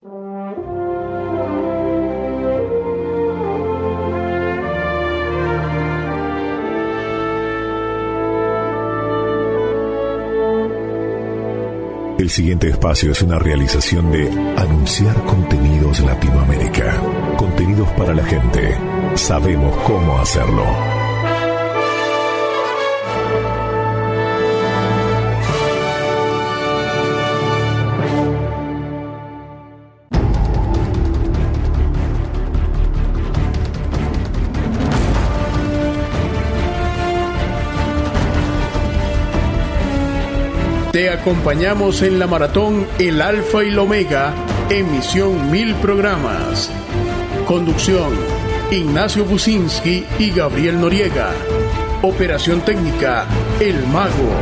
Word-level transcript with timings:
El 0.00 0.10
siguiente 12.30 12.68
espacio 12.68 13.10
es 13.10 13.22
una 13.22 13.40
realización 13.40 14.12
de 14.12 14.30
Anunciar 14.56 15.16
Contenidos 15.24 15.98
Latinoamérica. 15.98 17.02
Contenidos 17.36 17.88
para 17.96 18.14
la 18.14 18.24
gente. 18.24 18.78
Sabemos 19.16 19.76
cómo 19.84 20.16
hacerlo. 20.20 20.97
Te 40.92 41.10
acompañamos 41.10 42.00
en 42.00 42.18
la 42.18 42.26
maratón 42.26 42.86
El 42.98 43.20
Alfa 43.20 43.62
y 43.62 43.68
el 43.68 43.78
Omega, 43.78 44.32
emisión 44.70 45.50
mil 45.50 45.74
programas. 45.76 46.70
Conducción, 47.46 48.14
Ignacio 48.70 49.26
Businski 49.26 50.06
y 50.18 50.30
Gabriel 50.30 50.80
Noriega. 50.80 51.32
Operación 52.00 52.62
técnica, 52.62 53.26
El 53.60 53.86
Mago. 53.88 54.32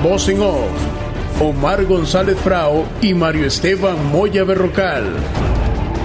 Voz 0.00 0.28
en 0.28 0.42
off, 0.42 0.70
Omar 1.40 1.84
González 1.86 2.38
Frao 2.38 2.86
y 3.02 3.12
Mario 3.12 3.44
Esteban 3.44 4.12
Moya 4.12 4.44
Berrocal. 4.44 5.16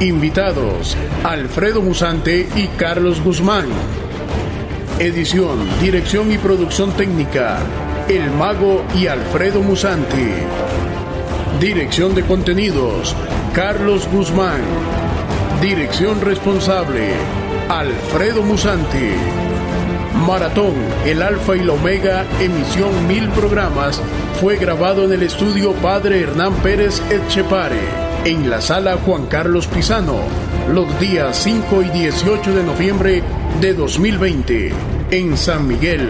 Invitados, 0.01 0.97
Alfredo 1.23 1.83
Musante 1.83 2.49
y 2.55 2.67
Carlos 2.69 3.21
Guzmán. 3.21 3.67
Edición, 4.97 5.59
dirección 5.79 6.31
y 6.31 6.39
producción 6.39 6.91
técnica, 6.93 7.59
El 8.09 8.31
Mago 8.31 8.83
y 8.95 9.05
Alfredo 9.05 9.61
Musante. 9.61 10.33
Dirección 11.59 12.15
de 12.15 12.23
contenidos, 12.23 13.15
Carlos 13.53 14.09
Guzmán. 14.11 14.61
Dirección 15.61 16.19
responsable, 16.19 17.11
Alfredo 17.69 18.41
Musante. 18.41 19.13
Maratón, 20.25 20.73
el 21.05 21.21
Alfa 21.21 21.55
y 21.55 21.59
la 21.59 21.73
Omega, 21.73 22.25
emisión 22.39 23.07
mil 23.07 23.29
programas, 23.29 24.01
fue 24.41 24.55
grabado 24.55 25.03
en 25.05 25.13
el 25.13 25.21
estudio 25.21 25.73
Padre 25.73 26.21
Hernán 26.21 26.55
Pérez 26.63 27.03
Etchepare, 27.11 27.77
en 28.25 28.49
la 28.49 28.59
sala 28.59 28.97
Juan 29.05 29.27
Carlos 29.27 29.67
Pisano, 29.67 30.17
los 30.73 30.99
días 30.99 31.37
5 31.43 31.83
y 31.83 31.89
18 31.89 32.55
de 32.55 32.63
noviembre 32.63 33.23
de 33.61 33.75
2020, 33.75 34.73
en 35.11 35.37
San 35.37 35.67
Miguel, 35.67 36.09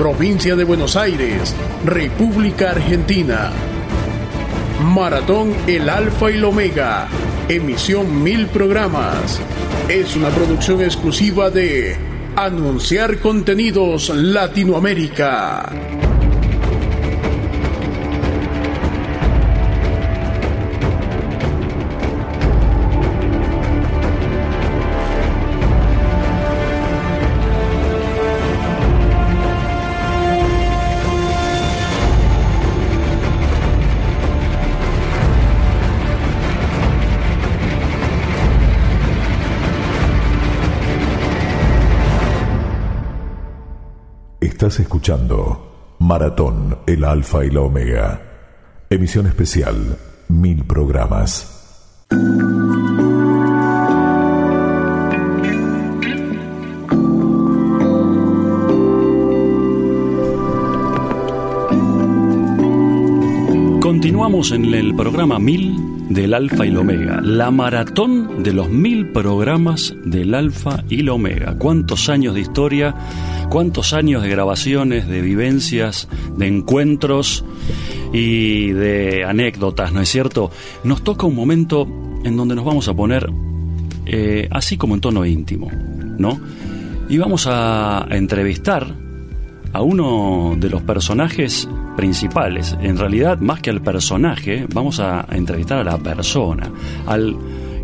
provincia 0.00 0.56
de 0.56 0.64
Buenos 0.64 0.96
Aires, 0.96 1.54
República 1.84 2.70
Argentina. 2.70 3.50
Maratón 4.82 5.54
El 5.66 5.90
Alfa 5.90 6.30
y 6.30 6.36
el 6.36 6.44
Omega, 6.44 7.06
emisión 7.50 8.22
mil 8.22 8.46
programas. 8.46 9.38
Es 9.90 10.16
una 10.16 10.30
producción 10.30 10.80
exclusiva 10.80 11.50
de 11.50 11.98
Anunciar 12.34 13.18
Contenidos 13.18 14.08
Latinoamérica. 14.08 15.68
Estás 44.60 44.80
escuchando 44.80 45.96
Maratón, 46.00 46.80
el 46.86 47.02
Alfa 47.04 47.46
y 47.46 47.50
la 47.50 47.62
Omega. 47.62 48.20
Emisión 48.90 49.26
especial, 49.26 49.96
mil 50.28 50.64
programas. 50.64 51.66
Continuamos 63.80 64.52
en 64.52 64.66
el 64.74 64.94
programa 64.94 65.38
1000 65.38 65.90
del 66.10 66.34
Alfa 66.34 66.66
y 66.66 66.68
el 66.68 66.76
Omega, 66.76 67.22
la 67.22 67.50
maratón 67.50 68.42
de 68.42 68.52
los 68.52 68.68
mil 68.68 69.06
programas 69.12 69.94
del 70.04 70.34
Alfa 70.34 70.84
y 70.90 71.02
la 71.02 71.14
Omega. 71.14 71.56
¿Cuántos 71.56 72.10
años 72.10 72.34
de 72.34 72.40
historia? 72.42 72.94
¿Cuántos 73.50 73.92
años 73.94 74.22
de 74.22 74.28
grabaciones, 74.28 75.08
de 75.08 75.20
vivencias, 75.22 76.08
de 76.36 76.46
encuentros 76.46 77.44
y 78.12 78.70
de 78.70 79.24
anécdotas, 79.24 79.92
¿no 79.92 80.00
es 80.00 80.08
cierto? 80.08 80.52
Nos 80.84 81.02
toca 81.02 81.26
un 81.26 81.34
momento 81.34 81.82
en 82.22 82.36
donde 82.36 82.54
nos 82.54 82.64
vamos 82.64 82.86
a 82.86 82.94
poner 82.94 83.28
eh, 84.06 84.48
así 84.52 84.76
como 84.76 84.94
en 84.94 85.00
tono 85.00 85.26
íntimo, 85.26 85.68
¿no? 86.16 86.40
Y 87.08 87.18
vamos 87.18 87.48
a 87.50 88.06
entrevistar 88.10 88.86
a 89.72 89.82
uno 89.82 90.54
de 90.56 90.70
los 90.70 90.82
personajes 90.82 91.68
principales. 91.96 92.76
En 92.80 92.98
realidad, 92.98 93.40
más 93.40 93.60
que 93.60 93.70
al 93.70 93.82
personaje, 93.82 94.64
vamos 94.72 95.00
a 95.00 95.26
entrevistar 95.32 95.78
a 95.78 95.84
la 95.84 95.98
persona, 95.98 96.70
al 97.04 97.36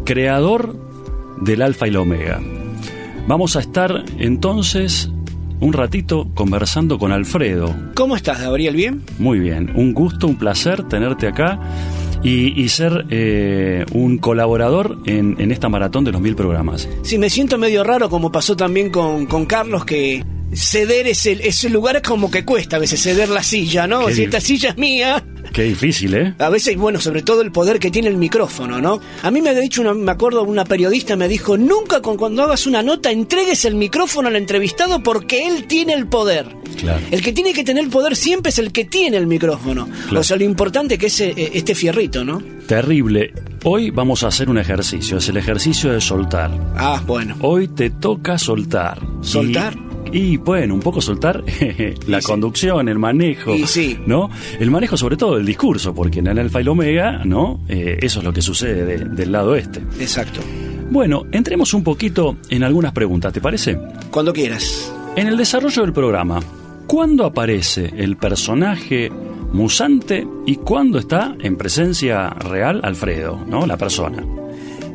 creador 0.05 0.77
del 1.41 1.61
Alfa 1.63 1.89
y 1.89 1.91
la 1.91 2.01
Omega. 2.03 2.41
Vamos 3.27 3.57
a 3.57 3.61
estar 3.61 4.05
entonces 4.19 5.11
un 5.61 5.73
ratito 5.73 6.29
conversando 6.35 6.99
con 6.99 7.13
Alfredo. 7.13 7.75
¿Cómo 7.95 8.17
estás, 8.17 8.41
Gabriel? 8.41 8.77
¿Bien? 8.77 9.03
Muy 9.19 9.39
bien, 9.39 9.73
un 9.75 9.93
gusto, 9.95 10.27
un 10.27 10.37
placer 10.37 10.85
tenerte 10.85 11.27
acá 11.27 11.61
y, 12.23 12.61
y 12.61 12.69
ser 12.69 13.07
eh, 13.11 13.85
un 13.93 14.19
colaborador 14.19 14.99
en, 15.07 15.37
en, 15.39 15.53
esta 15.53 15.69
maratón 15.69 16.05
de 16.05 16.13
los 16.13 16.21
mil 16.21 16.35
programas. 16.35 16.89
Sí, 17.03 17.19
me 17.19 17.31
siento 17.31 17.59
medio 17.59 17.85
raro 17.85 18.11
como 18.11 18.33
pasó 18.33 18.57
también 18.57 18.91
con, 18.91 19.27
con 19.27 19.47
Carlos 19.47 19.85
que 19.85 20.25
ceder 20.53 21.07
ese, 21.07 21.33
ese 21.47 21.69
lugar 21.69 21.97
es 21.97 22.03
como 22.03 22.31
que 22.31 22.45
cuesta 22.45 22.77
a 22.77 22.79
veces 22.79 23.03
ceder 23.03 23.29
la 23.29 23.43
silla, 23.43 23.87
¿no? 23.87 24.07
Qué 24.07 24.15
Si 24.15 24.23
esta 24.25 24.41
silla 24.41 24.71
es 24.71 24.77
mía. 24.79 25.25
Qué 25.57 25.63
difícil, 25.63 26.15
¿eh? 26.15 26.35
A 26.39 26.51
veces, 26.51 26.77
bueno, 26.77 27.01
sobre 27.01 27.23
todo 27.23 27.41
el 27.41 27.51
poder 27.51 27.79
que 27.79 27.91
tiene 27.91 28.09
el 28.09 28.19
micrófono, 28.19 28.79
¿no? 28.79 29.01
A 29.23 29.31
mí 29.31 29.41
me 29.41 29.49
ha 29.49 29.55
dicho, 29.55 29.81
una, 29.81 29.95
me 29.95 30.13
acuerdo, 30.13 30.43
una 30.43 30.67
periodista 30.67 31.17
me 31.17 31.29
dijo, 31.29 31.57
nunca 31.57 32.03
con, 32.03 32.19
cuando 32.19 32.43
hagas 32.43 32.67
una 32.67 32.83
nota 32.83 33.11
entregues 33.11 33.65
el 33.65 33.75
micrófono 33.75 34.29
al 34.29 34.37
entrevistado 34.37 35.03
porque 35.03 35.47
él 35.47 35.65
tiene 35.67 35.95
el 35.95 36.09
poder. 36.09 36.55
Claro. 36.79 37.01
El 37.11 37.23
que 37.23 37.33
tiene 37.33 37.55
que 37.55 37.65
tener 37.65 37.85
el 37.85 37.89
poder 37.89 38.17
siempre 38.17 38.51
es 38.51 38.59
el 38.59 38.71
que 38.71 38.85
tiene 38.85 39.17
el 39.17 39.27
micrófono. 39.27 39.89
Claro. 40.09 40.21
O 40.21 40.25
sea, 40.25 40.37
lo 40.37 40.45
importante 40.45 40.99
que 40.99 41.07
es 41.07 41.19
eh, 41.23 41.33
este 41.55 41.75
fierrito, 41.75 42.23
¿no? 42.23 42.43
Terrible. 42.67 43.33
Hoy 43.65 43.89
vamos 43.89 44.25
a 44.25 44.27
hacer 44.27 44.51
un 44.51 44.59
ejercicio, 44.59 45.17
es 45.17 45.29
el 45.31 45.39
ejercicio 45.39 45.91
de 45.91 46.03
soltar. 46.03 46.51
Ah, 46.77 47.03
bueno. 47.07 47.35
Hoy 47.41 47.69
te 47.69 47.89
toca 47.89 48.37
soltar. 48.37 49.01
¿Soltar? 49.23 49.86
Y, 50.13 50.37
bueno, 50.37 50.75
un 50.75 50.81
poco 50.81 51.01
soltar 51.01 51.43
la 52.07 52.21
sí. 52.21 52.27
conducción, 52.27 52.89
el 52.89 52.99
manejo, 52.99 53.55
sí. 53.67 53.99
¿no? 54.07 54.31
El 54.59 54.71
manejo 54.71 54.97
sobre 54.97 55.17
todo 55.17 55.37
del 55.37 55.47
discurso, 55.47 55.95
porque 55.95 56.21
en 56.21 56.29
el 56.29 56.39
Alfa 56.39 56.61
y 56.61 56.63
el 56.63 56.69
Omega, 56.69 57.23
¿no? 57.25 57.61
Eh, 57.69 57.99
eso 58.01 58.21
es 58.21 58.25
lo 58.25 58.33
que 58.33 58.43
sucede 58.43 58.85
de- 58.85 59.05
del 59.05 59.33
lado 59.33 59.55
este. 59.57 59.81
Exacto. 60.01 60.41
Bueno, 60.91 61.25
entremos 61.33 61.75
un 61.75 61.83
poquito 61.83 62.37
en 62.49 62.63
algunas 62.63 62.93
preguntas, 62.93 63.33
¿te 63.33 63.41
parece? 63.41 63.79
Cuando 64.11 64.33
quieras. 64.33 64.93
En 65.17 65.27
el 65.27 65.37
desarrollo 65.37 65.83
del 65.83 65.93
programa, 65.93 66.41
¿cuándo 66.87 67.25
aparece 67.25 67.93
el 67.97 68.17
personaje 68.17 69.11
musante 69.53 70.27
y 70.47 70.57
cuándo 70.57 70.99
está 70.99 71.35
en 71.41 71.57
presencia 71.57 72.31
real 72.31 72.81
Alfredo, 72.85 73.45
¿no? 73.49 73.67
La 73.67 73.77
persona. 73.77 74.25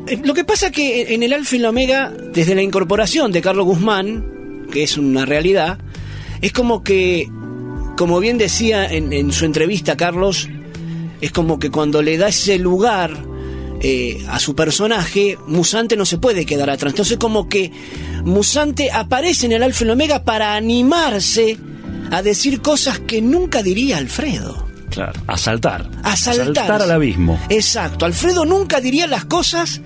Eh, 0.06 0.20
Lo 0.24 0.34
que 0.34 0.44
pasa 0.44 0.70
que 0.70 1.14
en 1.14 1.22
el 1.22 1.32
Alfa 1.32 1.56
y 1.56 1.58
la 1.58 1.70
Omega, 1.70 2.12
desde 2.32 2.54
la 2.54 2.62
incorporación 2.62 3.30
de 3.32 3.40
Carlos 3.42 3.66
Guzmán, 3.66 4.24
que 4.72 4.82
es 4.82 4.98
una 4.98 5.24
realidad, 5.24 5.78
es 6.40 6.52
como 6.52 6.82
que, 6.82 7.28
como 7.96 8.18
bien 8.18 8.38
decía 8.38 8.90
en, 8.90 9.12
en 9.12 9.30
su 9.30 9.44
entrevista 9.44 9.96
Carlos, 9.96 10.48
es 11.20 11.30
como 11.30 11.60
que 11.60 11.70
cuando 11.70 12.02
le 12.02 12.18
da 12.18 12.28
ese 12.28 12.58
lugar 12.58 13.16
eh, 13.84 14.24
a 14.28 14.38
su 14.38 14.54
personaje, 14.54 15.36
Musante 15.48 15.96
no 15.96 16.04
se 16.04 16.18
puede 16.18 16.46
quedar 16.46 16.70
atrás. 16.70 16.92
Entonces 16.92 17.18
como 17.18 17.48
que 17.48 17.72
Musante 18.24 18.90
aparece 18.92 19.46
en 19.46 19.52
el 19.52 19.62
Alfa 19.62 19.82
y 19.82 19.86
la 19.88 19.92
Omega 19.94 20.24
para 20.24 20.54
animarse 20.54 21.58
a 22.10 22.22
decir 22.22 22.62
cosas 22.62 23.00
que 23.00 23.20
nunca 23.20 23.62
diría 23.62 23.98
Alfredo. 23.98 24.68
Claro, 24.90 25.20
a 25.26 25.36
saltar. 25.36 25.90
A 26.02 26.16
saltar. 26.16 26.70
al 26.82 26.90
abismo. 26.90 27.40
Exacto. 27.48 28.04
Alfredo 28.04 28.44
nunca 28.44 28.80
diría 28.80 29.06
las 29.06 29.24
cosas 29.24 29.80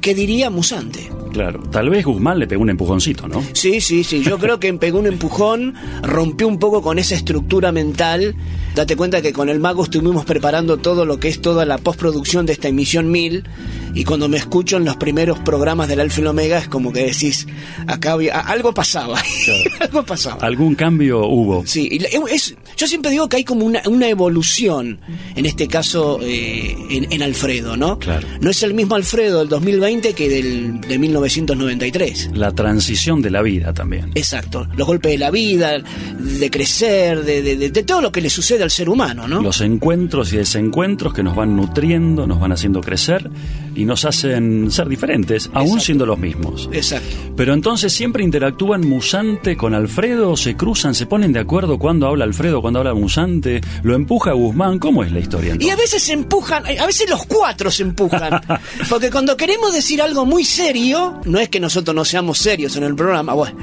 que 0.00 0.14
diría 0.14 0.50
Musante. 0.50 1.08
Claro, 1.38 1.60
tal 1.70 1.88
vez 1.88 2.04
Guzmán 2.04 2.40
le 2.40 2.48
pegó 2.48 2.62
un 2.62 2.70
empujoncito, 2.70 3.28
¿no? 3.28 3.44
Sí, 3.52 3.80
sí, 3.80 4.02
sí, 4.02 4.24
yo 4.24 4.40
creo 4.40 4.58
que 4.58 4.74
pegó 4.74 4.98
un 4.98 5.06
empujón, 5.06 5.72
rompió 6.02 6.48
un 6.48 6.58
poco 6.58 6.82
con 6.82 6.98
esa 6.98 7.14
estructura 7.14 7.70
mental. 7.70 8.34
Date 8.74 8.96
cuenta 8.96 9.22
que 9.22 9.32
con 9.32 9.48
el 9.48 9.60
mago 9.60 9.84
estuvimos 9.84 10.24
preparando 10.24 10.78
todo 10.78 11.06
lo 11.06 11.20
que 11.20 11.28
es 11.28 11.40
toda 11.40 11.64
la 11.64 11.78
postproducción 11.78 12.44
de 12.44 12.54
esta 12.54 12.66
emisión 12.66 13.12
1000 13.12 13.44
y 13.94 14.02
cuando 14.02 14.28
me 14.28 14.36
escucho 14.36 14.78
en 14.78 14.84
los 14.84 14.96
primeros 14.96 15.38
programas 15.38 15.86
del 15.86 16.00
Alfa 16.00 16.20
y 16.22 16.26
Omega 16.26 16.58
es 16.58 16.66
como 16.66 16.92
que 16.92 17.04
decís, 17.04 17.46
acá 17.86 18.12
había, 18.12 18.40
algo 18.40 18.74
pasaba, 18.74 19.22
algo 19.80 20.02
pasaba. 20.04 20.44
Algún 20.44 20.74
cambio 20.74 21.24
hubo. 21.24 21.64
Sí, 21.66 22.00
es, 22.32 22.56
yo 22.78 22.86
siempre 22.86 23.10
digo 23.10 23.28
que 23.28 23.38
hay 23.38 23.44
como 23.44 23.66
una, 23.66 23.82
una 23.86 24.08
evolución, 24.08 25.00
en 25.34 25.46
este 25.46 25.66
caso 25.66 26.20
eh, 26.22 26.76
en, 27.10 27.22
Alfredo, 27.22 27.76
¿no? 27.76 27.98
Claro. 27.98 28.26
No 28.40 28.50
es 28.50 28.62
el 28.62 28.72
mismo 28.72 28.94
Alfredo 28.94 29.40
del 29.40 29.48
2020 29.48 30.12
que 30.14 30.28
del 30.28 30.80
de 30.82 30.96
1993. 30.96 32.30
La 32.34 32.52
transición 32.52 33.20
de 33.20 33.30
la 33.30 33.42
vida 33.42 33.74
también. 33.74 34.12
Exacto, 34.14 34.68
los 34.76 34.86
golpes 34.86 35.10
de 35.10 35.18
la 35.18 35.32
vida, 35.32 35.82
de 36.18 36.50
crecer, 36.50 37.24
de, 37.24 37.42
de, 37.42 37.68
de 37.68 37.82
todo 37.82 38.00
lo 38.00 38.12
que 38.12 38.20
le 38.20 38.30
sucede 38.30 38.62
al 38.62 38.70
ser 38.70 38.88
humano, 38.88 39.26
¿no? 39.26 39.42
Los 39.42 39.60
encuentros 39.60 40.32
y 40.32 40.36
desencuentros 40.36 41.12
que 41.12 41.24
nos 41.24 41.34
van 41.34 41.56
nutriendo, 41.56 42.28
nos 42.28 42.38
van 42.38 42.52
haciendo 42.52 42.80
crecer 42.80 43.28
y 43.78 43.84
nos 43.84 44.04
hacen 44.04 44.72
ser 44.72 44.88
diferentes, 44.88 45.48
aún 45.54 45.80
siendo 45.80 46.04
los 46.04 46.18
mismos. 46.18 46.68
Exacto. 46.72 47.16
Pero 47.36 47.54
entonces 47.54 47.92
siempre 47.92 48.24
interactúan 48.24 48.80
Musante 48.80 49.56
con 49.56 49.72
Alfredo, 49.72 50.36
se 50.36 50.56
cruzan, 50.56 50.96
se 50.96 51.06
ponen 51.06 51.32
de 51.32 51.38
acuerdo 51.38 51.78
cuando 51.78 52.08
habla 52.08 52.24
Alfredo, 52.24 52.60
cuando 52.60 52.80
habla 52.80 52.92
Musante, 52.94 53.60
lo 53.84 53.94
empuja 53.94 54.32
Guzmán, 54.32 54.80
¿cómo 54.80 55.04
es 55.04 55.12
la 55.12 55.20
historia? 55.20 55.56
Y 55.60 55.70
a 55.70 55.76
veces 55.76 56.02
se 56.02 56.12
empujan, 56.12 56.64
a 56.66 56.86
veces 56.86 57.08
los 57.08 57.24
cuatro 57.26 57.70
se 57.70 57.84
empujan, 57.84 58.40
porque 58.90 59.12
cuando 59.12 59.36
queremos 59.36 59.72
decir 59.72 60.02
algo 60.02 60.26
muy 60.26 60.44
serio, 60.44 61.20
no 61.24 61.38
es 61.38 61.48
que 61.48 61.60
nosotros 61.60 61.94
no 61.94 62.04
seamos 62.04 62.38
serios 62.38 62.74
en 62.74 62.82
el 62.82 62.96
programa, 62.96 63.34
bueno, 63.34 63.58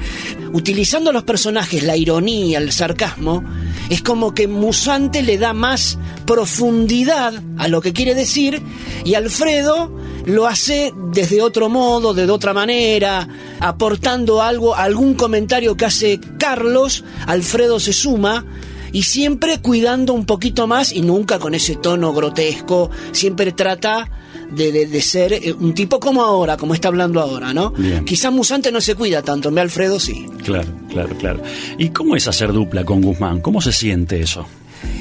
utilizando 0.54 1.12
los 1.12 1.24
personajes, 1.24 1.82
la 1.82 1.94
ironía, 1.94 2.56
el 2.56 2.72
sarcasmo, 2.72 3.44
es 3.90 4.00
como 4.00 4.32
que 4.32 4.48
Musante 4.48 5.22
le 5.22 5.36
da 5.36 5.52
más 5.52 5.98
profundidad 6.24 7.34
a 7.58 7.68
lo 7.68 7.82
que 7.82 7.92
quiere 7.92 8.14
decir 8.14 8.62
y 9.04 9.12
Alfredo 9.12 10.05
lo 10.26 10.46
hace 10.46 10.92
desde 11.12 11.40
otro 11.40 11.68
modo, 11.68 12.14
de 12.14 12.30
otra 12.30 12.52
manera, 12.52 13.28
aportando 13.60 14.42
algo, 14.42 14.74
algún 14.74 15.14
comentario 15.14 15.76
que 15.76 15.84
hace 15.84 16.20
Carlos, 16.38 17.04
Alfredo 17.26 17.80
se 17.80 17.92
suma 17.92 18.44
y 18.92 19.02
siempre 19.02 19.60
cuidando 19.60 20.12
un 20.12 20.26
poquito 20.26 20.66
más 20.66 20.92
y 20.92 21.02
nunca 21.02 21.38
con 21.38 21.54
ese 21.54 21.76
tono 21.76 22.12
grotesco, 22.12 22.90
siempre 23.12 23.52
trata 23.52 24.08
de, 24.50 25.00
ser 25.00 25.32
eh, 25.32 25.52
un 25.52 25.74
tipo 25.74 26.00
como 26.00 26.22
ahora, 26.22 26.56
como 26.56 26.74
está 26.74 26.88
hablando 26.88 27.20
ahora, 27.20 27.52
¿no? 27.52 27.72
Quizás 28.04 28.32
Musante 28.32 28.70
no 28.72 28.80
se 28.80 28.94
cuida 28.94 29.22
tanto, 29.22 29.50
me 29.50 29.60
Alfredo 29.60 29.98
sí. 30.00 30.26
Claro, 30.44 30.68
claro, 30.88 31.16
claro. 31.18 31.42
¿Y 31.78 31.90
cómo 31.90 32.16
es 32.16 32.28
hacer 32.28 32.52
dupla 32.52 32.84
con 32.84 33.00
Guzmán? 33.00 33.40
¿Cómo 33.40 33.60
se 33.60 33.72
siente 33.72 34.20
eso? 34.20 34.46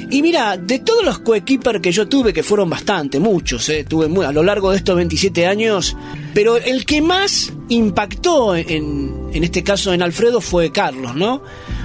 Y 0.09 0.21
mira, 0.21 0.57
de 0.57 0.79
todos 0.79 1.03
los 1.03 1.19
coequiper 1.19 1.81
que 1.81 1.91
yo 1.91 2.07
tuve, 2.07 2.31
que 2.31 2.43
fueron 2.43 2.69
bastante, 2.69 3.19
muchos, 3.19 3.67
eh, 3.69 3.83
tuve 3.83 4.07
muy, 4.07 4.25
a 4.25 4.31
lo 4.31 4.43
largo 4.43 4.71
de 4.71 4.77
estos 4.77 4.95
27 4.95 5.47
años, 5.47 5.95
pero 6.33 6.57
el 6.57 6.85
que 6.85 7.01
más 7.01 7.51
impactó 7.69 8.55
en, 8.55 9.29
en 9.33 9.43
este 9.43 9.63
caso 9.63 9.93
en 9.93 10.03
Alfredo 10.03 10.41
fue 10.41 10.71
Carlos, 10.71 11.15
¿no? 11.15 11.41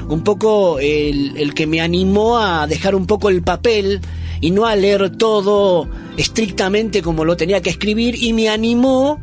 Un 0.09 0.23
poco 0.23 0.79
el, 0.79 1.37
el 1.37 1.55
que 1.55 1.67
me 1.67 1.81
animó 1.81 2.39
a 2.39 2.67
dejar 2.67 2.95
un 2.95 3.07
poco 3.07 3.31
el 3.31 3.43
papel 3.43 4.01
y 4.41 4.51
no 4.51 4.67
a 4.67 4.77
leer 4.77 5.17
todo 5.17 5.89
estrictamente 6.17 7.03
como 7.03 7.25
lo 7.25 7.37
tenía 7.37 7.63
que 7.63 7.71
escribir 7.71 8.23
y 8.23 8.33
me 8.33 8.49
animó 8.49 9.21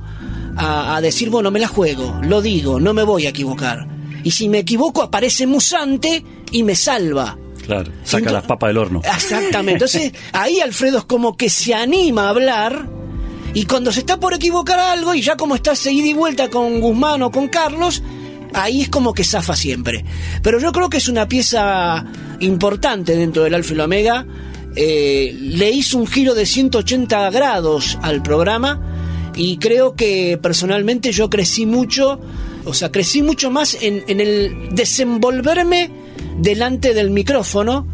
a, 0.56 0.96
a 0.96 1.02
decir, 1.02 1.30
bueno, 1.30 1.52
me 1.52 1.60
la 1.60 1.68
juego, 1.68 2.20
lo 2.24 2.42
digo, 2.42 2.80
no 2.80 2.94
me 2.94 3.04
voy 3.04 3.28
a 3.28 3.30
equivocar. 3.30 3.88
Y 4.24 4.32
si 4.32 4.50
me 4.50 4.60
equivoco 4.60 5.04
aparece 5.04 5.46
Musante 5.46 6.24
y 6.52 6.64
me 6.64 6.76
salva. 6.76 7.38
Claro, 7.68 7.92
saca 8.06 8.32
las 8.32 8.46
papas 8.46 8.70
del 8.70 8.78
horno. 8.78 9.02
Exactamente. 9.04 9.74
Entonces, 9.74 10.14
ahí 10.32 10.62
Alfredo 10.62 11.00
es 11.00 11.04
como 11.04 11.36
que 11.36 11.50
se 11.50 11.74
anima 11.74 12.28
a 12.28 12.30
hablar 12.30 12.88
y 13.54 13.66
cuando 13.66 13.92
se 13.92 14.00
está 14.00 14.20
por 14.22 14.34
equivocar 14.34 14.80
algo 14.80 15.14
y 15.14 15.22
ya 15.22 15.36
como 15.36 15.54
está 15.54 15.76
seguida 15.76 16.08
y 16.08 16.14
vuelta 16.14 16.50
con 16.50 16.80
Guzmán 16.80 17.22
o 17.24 17.32
con 17.32 17.50
Carlos, 17.50 18.02
ahí 18.54 18.84
es 18.84 18.90
como 18.90 19.14
que 19.14 19.26
zafa 19.26 19.58
siempre. 19.58 20.06
Pero 20.42 20.62
yo 20.62 20.72
creo 20.72 20.90
que 20.90 20.96
es 20.96 21.10
una 21.10 21.28
pieza 21.28 22.06
importante 22.40 23.18
dentro 23.18 23.44
del 23.44 23.54
Alfa 23.54 23.74
y 23.74 23.80
Omega. 23.80 24.26
Eh, 24.78 25.36
le 25.38 25.70
hizo 25.70 25.98
un 25.98 26.08
giro 26.08 26.36
de 26.36 26.46
180 26.46 27.30
grados 27.32 27.98
al 28.02 28.24
programa 28.24 28.80
y 29.36 29.58
creo 29.58 29.94
que 29.94 30.40
personalmente 30.42 31.12
yo 31.12 31.30
crecí 31.30 31.66
mucho, 31.66 32.22
o 32.64 32.74
sea, 32.74 32.94
crecí 32.94 33.22
mucho 33.24 33.52
más 33.52 33.78
en, 33.82 34.06
en 34.08 34.22
el 34.22 34.70
desenvolverme 34.72 36.07
delante 36.38 36.94
del 36.94 37.10
micrófono 37.10 37.88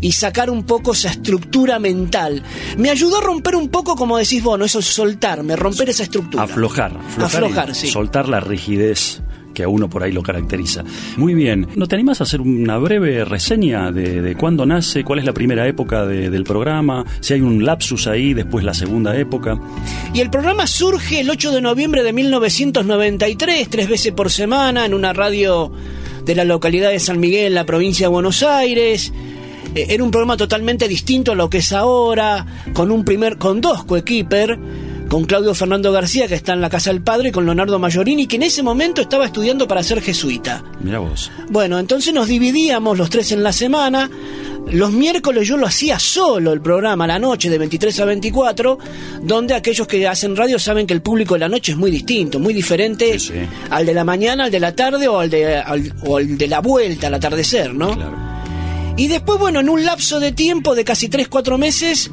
y 0.00 0.12
sacar 0.12 0.50
un 0.50 0.64
poco 0.64 0.92
esa 0.92 1.10
estructura 1.10 1.78
mental. 1.78 2.42
Me 2.76 2.90
ayudó 2.90 3.18
a 3.18 3.22
romper 3.22 3.56
un 3.56 3.68
poco, 3.68 3.96
como 3.96 4.18
decís 4.18 4.42
vos, 4.42 4.60
eso 4.60 4.78
es 4.78 4.86
soltarme, 4.86 5.56
romper 5.56 5.90
esa 5.90 6.02
estructura. 6.02 6.44
Aflojar, 6.44 6.98
aflojar, 7.18 7.74
sí. 7.74 7.88
Soltar 7.88 8.28
la 8.28 8.40
rigidez 8.40 9.22
que 9.56 9.62
a 9.62 9.68
uno 9.68 9.88
por 9.88 10.02
ahí 10.02 10.12
lo 10.12 10.22
caracteriza. 10.22 10.84
Muy 11.16 11.32
bien, 11.32 11.66
¿no 11.76 11.88
te 11.88 11.94
animas 11.94 12.20
a 12.20 12.24
hacer 12.24 12.42
una 12.42 12.76
breve 12.76 13.24
reseña 13.24 13.90
de, 13.90 14.36
cuándo 14.38 14.66
nace, 14.66 15.02
cuál 15.02 15.20
es 15.20 15.24
la 15.24 15.32
primera 15.32 15.66
época 15.66 16.04
del 16.04 16.44
programa, 16.44 17.06
si 17.20 17.32
hay 17.32 17.40
un 17.40 17.64
lapsus 17.64 18.06
ahí, 18.06 18.34
después 18.34 18.66
la 18.66 18.74
segunda 18.74 19.16
época? 19.16 19.58
Y 20.12 20.20
el 20.20 20.28
programa 20.28 20.66
surge 20.66 21.20
el 21.20 21.30
8 21.30 21.52
de 21.52 21.62
noviembre 21.62 22.02
de 22.02 22.12
1993, 22.12 23.70
tres 23.70 23.88
veces 23.88 24.12
por 24.12 24.30
semana, 24.30 24.84
en 24.84 24.92
una 24.92 25.14
radio 25.14 25.72
de 26.26 26.34
la 26.34 26.44
localidad 26.44 26.90
de 26.90 26.98
San 26.98 27.20
Miguel, 27.20 27.46
en 27.46 27.54
la 27.54 27.64
provincia 27.64 28.06
de 28.06 28.10
Buenos 28.10 28.42
Aires. 28.42 29.12
Eh, 29.74 29.86
era 29.90 30.02
un 30.02 30.10
programa 30.10 30.36
totalmente 30.36 30.88
distinto 30.88 31.32
a 31.32 31.34
lo 31.36 31.48
que 31.48 31.58
es 31.58 31.72
ahora, 31.72 32.44
con 32.74 32.90
un 32.90 33.04
primer, 33.04 33.38
con 33.38 33.60
dos 33.60 33.84
coequiper, 33.84 34.58
con 35.08 35.24
Claudio 35.24 35.54
Fernando 35.54 35.92
García, 35.92 36.26
que 36.26 36.34
está 36.34 36.52
en 36.52 36.60
la 36.60 36.68
casa 36.68 36.90
del 36.90 37.00
padre, 37.00 37.28
y 37.28 37.32
con 37.32 37.44
Leonardo 37.44 37.78
Mayorini, 37.78 38.26
que 38.26 38.36
en 38.36 38.42
ese 38.42 38.64
momento 38.64 39.00
estaba 39.00 39.24
estudiando 39.24 39.68
para 39.68 39.84
ser 39.84 40.02
jesuita. 40.02 40.64
Mira 40.80 40.98
vos. 40.98 41.30
Bueno, 41.48 41.78
entonces 41.78 42.12
nos 42.12 42.26
dividíamos 42.26 42.98
los 42.98 43.08
tres 43.08 43.30
en 43.30 43.44
la 43.44 43.52
semana. 43.52 44.10
Los 44.70 44.90
miércoles 44.90 45.46
yo 45.46 45.56
lo 45.56 45.66
hacía 45.66 45.98
solo 45.98 46.52
el 46.52 46.60
programa, 46.60 47.06
la 47.06 47.18
noche, 47.18 47.48
de 47.48 47.58
23 47.58 48.00
a 48.00 48.04
24, 48.04 48.78
donde 49.22 49.54
aquellos 49.54 49.86
que 49.86 50.06
hacen 50.08 50.34
radio 50.34 50.58
saben 50.58 50.86
que 50.86 50.94
el 50.94 51.02
público 51.02 51.34
de 51.34 51.40
la 51.40 51.48
noche 51.48 51.72
es 51.72 51.78
muy 51.78 51.90
distinto, 51.90 52.40
muy 52.40 52.52
diferente 52.52 53.16
al 53.70 53.86
de 53.86 53.94
la 53.94 54.04
mañana, 54.04 54.44
al 54.44 54.50
de 54.50 54.60
la 54.60 54.74
tarde 54.74 55.06
o 55.06 55.20
al 55.20 55.30
de, 55.30 55.62
o 56.04 56.16
al 56.16 56.36
de 56.36 56.46
la 56.48 56.60
vuelta, 56.60 57.06
al 57.06 57.14
atardecer, 57.14 57.72
¿no? 57.72 57.94
Claro. 57.94 58.16
Y 58.96 59.08
después, 59.08 59.38
bueno, 59.38 59.60
en 59.60 59.68
un 59.68 59.84
lapso 59.84 60.18
de 60.18 60.32
tiempo 60.32 60.74
de 60.74 60.84
casi 60.84 61.08
3-4 61.08 61.58
meses, 61.58 62.10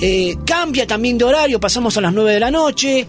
eh, 0.00 0.36
cambia 0.46 0.86
también 0.86 1.18
de 1.18 1.24
horario, 1.24 1.60
pasamos 1.60 1.96
a 1.98 2.00
las 2.00 2.12
9 2.12 2.32
de 2.32 2.40
la 2.40 2.50
noche. 2.50 3.06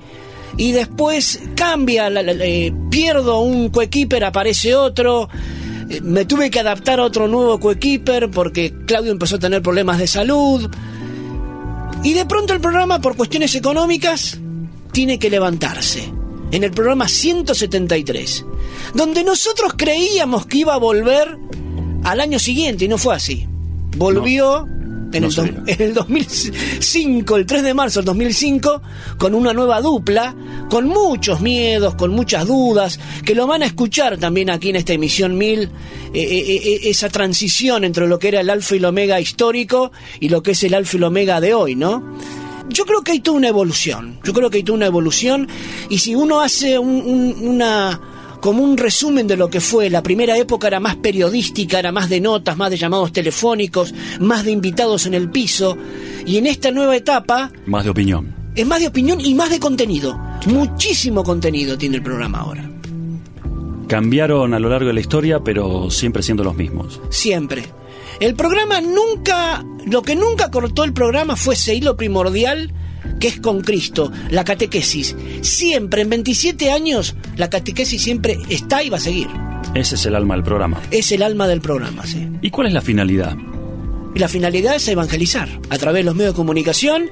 Y 0.56 0.72
después 0.72 1.40
cambia, 1.56 2.10
eh, 2.10 2.72
pierdo 2.92 3.40
un 3.40 3.70
coequiper, 3.70 4.24
aparece 4.24 4.76
otro 4.76 5.30
me 6.04 6.26
tuve 6.26 6.50
que 6.50 6.60
adaptar 6.60 7.00
a 7.00 7.04
otro 7.04 7.28
nuevo 7.28 7.60
coequiper 7.60 8.30
porque 8.30 8.74
Claudio 8.86 9.12
empezó 9.12 9.36
a 9.38 9.40
tener 9.40 9.62
problemas 9.62 10.00
de 10.00 10.08
salud. 10.08 10.70
Y 12.04 12.14
de 12.14 12.26
pronto 12.26 12.54
el 12.54 12.60
programa, 12.60 13.00
por 13.00 13.16
cuestiones 13.16 13.56
económicas, 13.56 14.40
tiene 14.92 15.20
que 15.20 15.30
levantarse. 15.30 16.12
En 16.52 16.64
el 16.64 16.72
programa 16.72 17.08
173, 17.08 18.46
donde 18.94 19.24
nosotros 19.24 19.74
creíamos 19.76 20.46
que 20.46 20.60
iba 20.60 20.76
a 20.76 20.78
volver 20.78 21.38
al 22.04 22.20
año 22.20 22.38
siguiente 22.38 22.86
y 22.86 22.88
no 22.88 22.98
fue 22.98 23.16
así. 23.16 23.48
Volvió 23.98 24.68
en, 25.14 25.24
el 25.80 25.94
2005, 25.94 27.38
el 27.38 27.46
3 27.46 27.64
de 27.64 27.74
marzo 27.74 28.00
del 28.00 28.06
2005, 28.06 28.82
con 29.18 29.36
una 29.36 29.54
nueva 29.54 29.82
dupla, 29.82 30.36
con 30.70 30.88
muchos 30.88 31.42
miedos, 31.42 31.96
con 31.96 32.12
muchas 32.12 32.48
dudas, 32.48 33.00
que 33.26 33.36
lo 33.36 33.48
van 33.48 33.64
a 33.64 33.66
escuchar 33.66 34.18
también 34.18 34.50
aquí 34.50 34.70
en 34.70 34.78
esta 34.78 34.94
emisión 34.94 35.38
1000, 35.38 35.62
eh, 35.62 35.70
eh, 36.14 36.62
eh, 36.64 36.80
esa 36.86 37.10
transición 37.10 37.84
entre 37.84 38.08
lo 38.08 38.20
que 38.20 38.30
era 38.30 38.42
el 38.42 38.50
alfa 38.50 38.76
y 38.76 38.80
el 38.80 38.86
omega 38.86 39.20
histórico 39.20 39.92
y 40.20 40.30
lo 40.30 40.42
que 40.42 40.52
es 40.52 40.64
el 40.64 40.74
alfa 40.74 40.96
y 40.96 40.98
el 40.98 41.04
omega 41.04 41.40
de 41.40 41.54
hoy, 41.54 41.76
¿no? 41.76 42.18
Yo 42.70 42.86
creo 42.86 43.02
que 43.02 43.12
hay 43.12 43.20
toda 43.20 43.38
una 43.38 43.50
evolución, 43.50 44.20
yo 44.24 44.34
creo 44.34 44.50
que 44.50 44.58
hay 44.58 44.64
toda 44.64 44.78
una 44.78 44.86
evolución 44.86 45.50
y 45.90 45.98
si 46.00 46.16
uno 46.16 46.40
hace 46.40 46.80
una 46.80 48.00
como 48.44 48.62
un 48.62 48.76
resumen 48.76 49.26
de 49.26 49.38
lo 49.38 49.50
que 49.50 49.62
fue. 49.62 49.90
La 49.90 50.04
primera 50.04 50.38
época 50.38 50.68
era 50.68 50.82
más 50.82 50.98
periodística, 50.98 51.80
era 51.80 51.94
más 51.94 52.10
de 52.10 52.20
notas, 52.20 52.58
más 52.58 52.70
de 52.70 52.76
llamados 52.76 53.14
telefónicos, 53.14 53.96
más 54.20 54.44
de 54.44 54.52
invitados 54.52 55.06
en 55.06 55.14
el 55.14 55.30
piso. 55.30 55.78
Y 56.26 56.36
en 56.36 56.48
esta 56.48 56.70
nueva 56.70 56.94
etapa... 56.94 57.54
Más 57.66 57.86
de 57.86 57.92
opinión. 57.92 58.36
Es 58.54 58.68
más 58.68 58.82
de 58.82 58.88
opinión 58.88 59.22
y 59.22 59.34
más 59.34 59.50
de 59.50 59.62
contenido. 59.62 60.20
Muchísimo 60.48 61.24
contenido 61.24 61.78
tiene 61.78 61.96
el 61.96 62.04
programa 62.04 62.40
ahora. 62.40 62.70
Cambiaron 63.88 64.54
a 64.54 64.60
lo 64.60 64.68
largo 64.68 64.88
de 64.88 64.94
la 64.94 65.00
historia, 65.00 65.40
pero 65.40 65.90
siempre 65.90 66.22
siendo 66.22 66.44
los 66.44 66.58
mismos. 66.58 67.00
Siempre. 67.12 67.64
El 68.20 68.36
programa 68.36 68.82
nunca, 68.82 69.64
lo 69.86 70.02
que 70.02 70.18
nunca 70.18 70.52
cortó 70.52 70.84
el 70.84 70.92
programa 70.92 71.38
fue 71.38 71.56
seguir 71.56 71.86
lo 71.86 71.96
primordial 71.96 72.74
que 73.20 73.28
es 73.28 73.40
con 73.40 73.62
Cristo, 73.62 74.12
la 74.30 74.44
catequesis. 74.44 75.16
Siempre, 75.42 76.02
en 76.02 76.10
27 76.10 76.72
años, 76.72 77.16
la 77.38 77.50
catequesis 77.50 78.02
siempre 78.02 78.38
está 78.50 78.84
y 78.84 78.90
va 78.90 78.98
a 78.98 79.02
seguir. 79.02 79.28
Ese 79.76 79.96
es 79.96 80.06
el 80.06 80.16
alma 80.16 80.36
del 80.36 80.44
programa. 80.44 80.82
Es 80.92 81.12
el 81.12 81.24
alma 81.24 81.48
del 81.48 81.62
programa, 81.62 82.06
sí. 82.06 82.28
¿Y 82.42 82.50
cuál 82.50 82.68
es 82.68 82.74
la 82.74 82.82
finalidad? 82.82 83.36
Y 84.16 84.20
la 84.20 84.28
finalidad 84.28 84.76
es 84.76 84.88
evangelizar 84.88 85.50
a 85.70 85.78
través 85.78 86.02
de 86.02 86.06
los 86.06 86.16
medios 86.16 86.34
de 86.34 86.38
comunicación, 86.38 87.10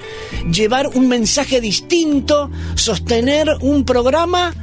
llevar 0.51 0.87
un 0.87 1.07
mensaje 1.07 1.59
distinto, 1.59 2.51
sostener 2.75 3.47
un 3.61 3.85
programa 3.85 4.53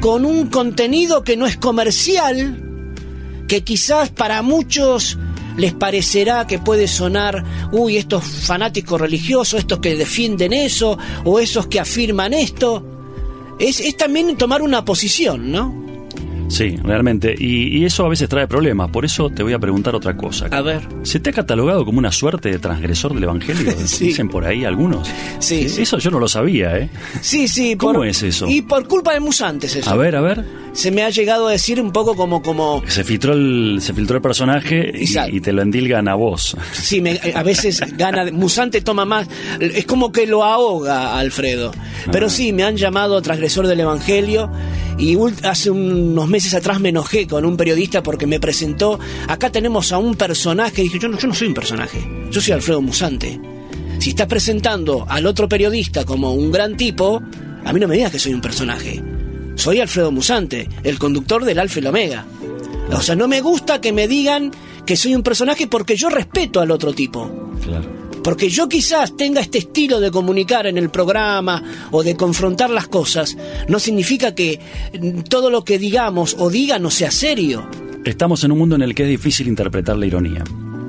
con 0.00 0.24
un 0.24 0.48
contenido 0.48 1.22
que 1.22 1.36
no 1.36 1.46
es 1.46 1.56
comercial, 1.56 2.62
que 3.46 3.62
quizás 3.62 4.10
para 4.10 4.42
muchos 4.42 5.16
les 5.56 5.72
parecerá 5.72 6.46
que 6.46 6.58
puede 6.58 6.88
sonar, 6.88 7.44
uy, 7.72 7.96
estos 7.96 8.24
fanáticos 8.24 9.00
religiosos, 9.00 9.60
estos 9.60 9.78
que 9.78 9.96
defienden 9.96 10.52
eso, 10.52 10.98
o 11.24 11.38
esos 11.38 11.66
que 11.66 11.80
afirman 11.80 12.34
esto. 12.34 12.84
Es, 13.58 13.80
es 13.80 13.96
también 13.96 14.36
tomar 14.36 14.62
una 14.62 14.84
posición, 14.84 15.50
¿no? 15.50 15.85
Sí, 16.48 16.76
realmente. 16.82 17.34
Y, 17.36 17.78
y, 17.78 17.84
eso 17.84 18.04
a 18.06 18.08
veces 18.08 18.28
trae 18.28 18.46
problemas. 18.46 18.90
Por 18.90 19.04
eso 19.04 19.30
te 19.30 19.42
voy 19.42 19.52
a 19.52 19.58
preguntar 19.58 19.94
otra 19.94 20.16
cosa. 20.16 20.46
A 20.50 20.60
ver. 20.62 20.80
¿Se 21.02 21.20
te 21.20 21.30
ha 21.30 21.32
catalogado 21.32 21.84
como 21.84 21.98
una 21.98 22.12
suerte 22.12 22.50
de 22.50 22.58
transgresor 22.58 23.14
del 23.14 23.24
Evangelio? 23.24 23.72
Sí. 23.86 24.06
Dicen 24.06 24.28
por 24.28 24.44
ahí 24.44 24.64
algunos. 24.64 25.08
Sí, 25.38 25.68
sí. 25.68 25.82
Eso 25.82 25.98
yo 25.98 26.10
no 26.10 26.18
lo 26.18 26.28
sabía, 26.28 26.76
¿eh? 26.78 26.90
Sí, 27.20 27.48
sí. 27.48 27.76
¿Cómo 27.76 27.94
por- 27.94 28.06
es 28.06 28.22
eso? 28.22 28.46
Y 28.48 28.62
por 28.62 28.86
culpa 28.88 29.12
de 29.14 29.20
Musantes 29.20 29.74
eso. 29.76 29.88
A 29.90 29.96
ver, 29.96 30.16
a 30.16 30.20
ver. 30.20 30.44
Se 30.72 30.90
me 30.90 31.02
ha 31.02 31.08
llegado 31.10 31.46
a 31.48 31.52
decir 31.52 31.80
un 31.80 31.90
poco 31.90 32.14
como... 32.14 32.42
como 32.42 32.82
Se 32.86 33.02
filtró 33.04 33.32
el, 33.32 33.78
se 33.80 33.94
filtró 33.94 34.16
el 34.16 34.22
personaje 34.22 34.92
y, 34.94 35.36
y 35.36 35.40
te 35.40 35.52
lo 35.52 35.62
endilgan 35.62 36.06
a 36.08 36.14
vos. 36.14 36.56
Sí, 36.72 37.00
me- 37.00 37.18
a 37.34 37.42
veces 37.42 37.82
gana. 37.96 38.26
Musante 38.32 38.80
toma 38.82 39.04
más. 39.04 39.26
Es 39.60 39.86
como 39.86 40.12
que 40.12 40.26
lo 40.26 40.44
ahoga 40.44 41.18
Alfredo. 41.18 41.72
Pero 42.12 42.26
Ah. 42.26 42.30
sí, 42.30 42.52
me 42.52 42.62
han 42.64 42.76
llamado 42.76 43.20
transgresor 43.22 43.66
del 43.66 43.80
Evangelio. 43.80 44.50
Y 44.98 45.16
hace 45.42 45.70
unos 45.70 46.28
meses 46.28 46.54
atrás 46.54 46.80
me 46.80 46.88
enojé 46.88 47.26
con 47.26 47.44
un 47.44 47.56
periodista 47.56 48.02
porque 48.02 48.26
me 48.26 48.40
presentó. 48.40 48.98
Acá 49.28 49.50
tenemos 49.50 49.92
a 49.92 49.98
un 49.98 50.14
personaje. 50.14 50.82
Dije, 50.82 50.98
yo 50.98 51.08
no, 51.08 51.18
yo 51.18 51.28
no 51.28 51.34
soy 51.34 51.48
un 51.48 51.54
personaje. 51.54 51.98
Yo 52.30 52.40
soy 52.40 52.54
Alfredo 52.54 52.80
Musante. 52.80 53.38
Si 53.98 54.10
estás 54.10 54.26
presentando 54.26 55.04
al 55.08 55.26
otro 55.26 55.48
periodista 55.48 56.04
como 56.04 56.32
un 56.32 56.50
gran 56.50 56.76
tipo, 56.76 57.22
a 57.64 57.72
mí 57.72 57.80
no 57.80 57.88
me 57.88 57.96
digas 57.96 58.12
que 58.12 58.18
soy 58.18 58.32
un 58.32 58.40
personaje. 58.40 59.02
Soy 59.54 59.80
Alfredo 59.80 60.12
Musante, 60.12 60.68
el 60.82 60.98
conductor 60.98 61.44
del 61.44 61.58
Alfa 61.58 61.78
y 61.78 61.82
el 61.82 61.86
Omega. 61.88 62.26
O 62.92 63.00
sea, 63.00 63.16
no 63.16 63.26
me 63.26 63.40
gusta 63.40 63.80
que 63.80 63.92
me 63.92 64.06
digan 64.06 64.52
que 64.86 64.96
soy 64.96 65.14
un 65.14 65.22
personaje 65.22 65.66
porque 65.66 65.96
yo 65.96 66.08
respeto 66.08 66.60
al 66.60 66.70
otro 66.70 66.92
tipo. 66.92 67.50
Claro. 67.62 67.95
Porque 68.26 68.48
yo 68.48 68.68
quizás 68.68 69.16
tenga 69.16 69.40
este 69.40 69.58
estilo 69.58 70.00
de 70.00 70.10
comunicar 70.10 70.66
en 70.66 70.78
el 70.78 70.90
programa 70.90 71.62
o 71.92 72.02
de 72.02 72.16
confrontar 72.16 72.70
las 72.70 72.88
cosas, 72.88 73.36
no 73.68 73.78
significa 73.78 74.34
que 74.34 74.58
mm, 75.00 75.20
todo 75.20 75.48
lo 75.48 75.62
que 75.62 75.78
digamos 75.78 76.34
o 76.40 76.50
diga 76.50 76.80
no 76.80 76.90
sea 76.90 77.12
serio. 77.12 77.68
Estamos 78.04 78.42
en 78.42 78.50
un 78.50 78.58
mundo 78.58 78.74
en 78.74 78.82
el 78.82 78.96
que 78.96 79.04
es 79.04 79.08
difícil 79.10 79.46
interpretar 79.46 79.96
la 79.96 80.06
ironía. 80.06 80.42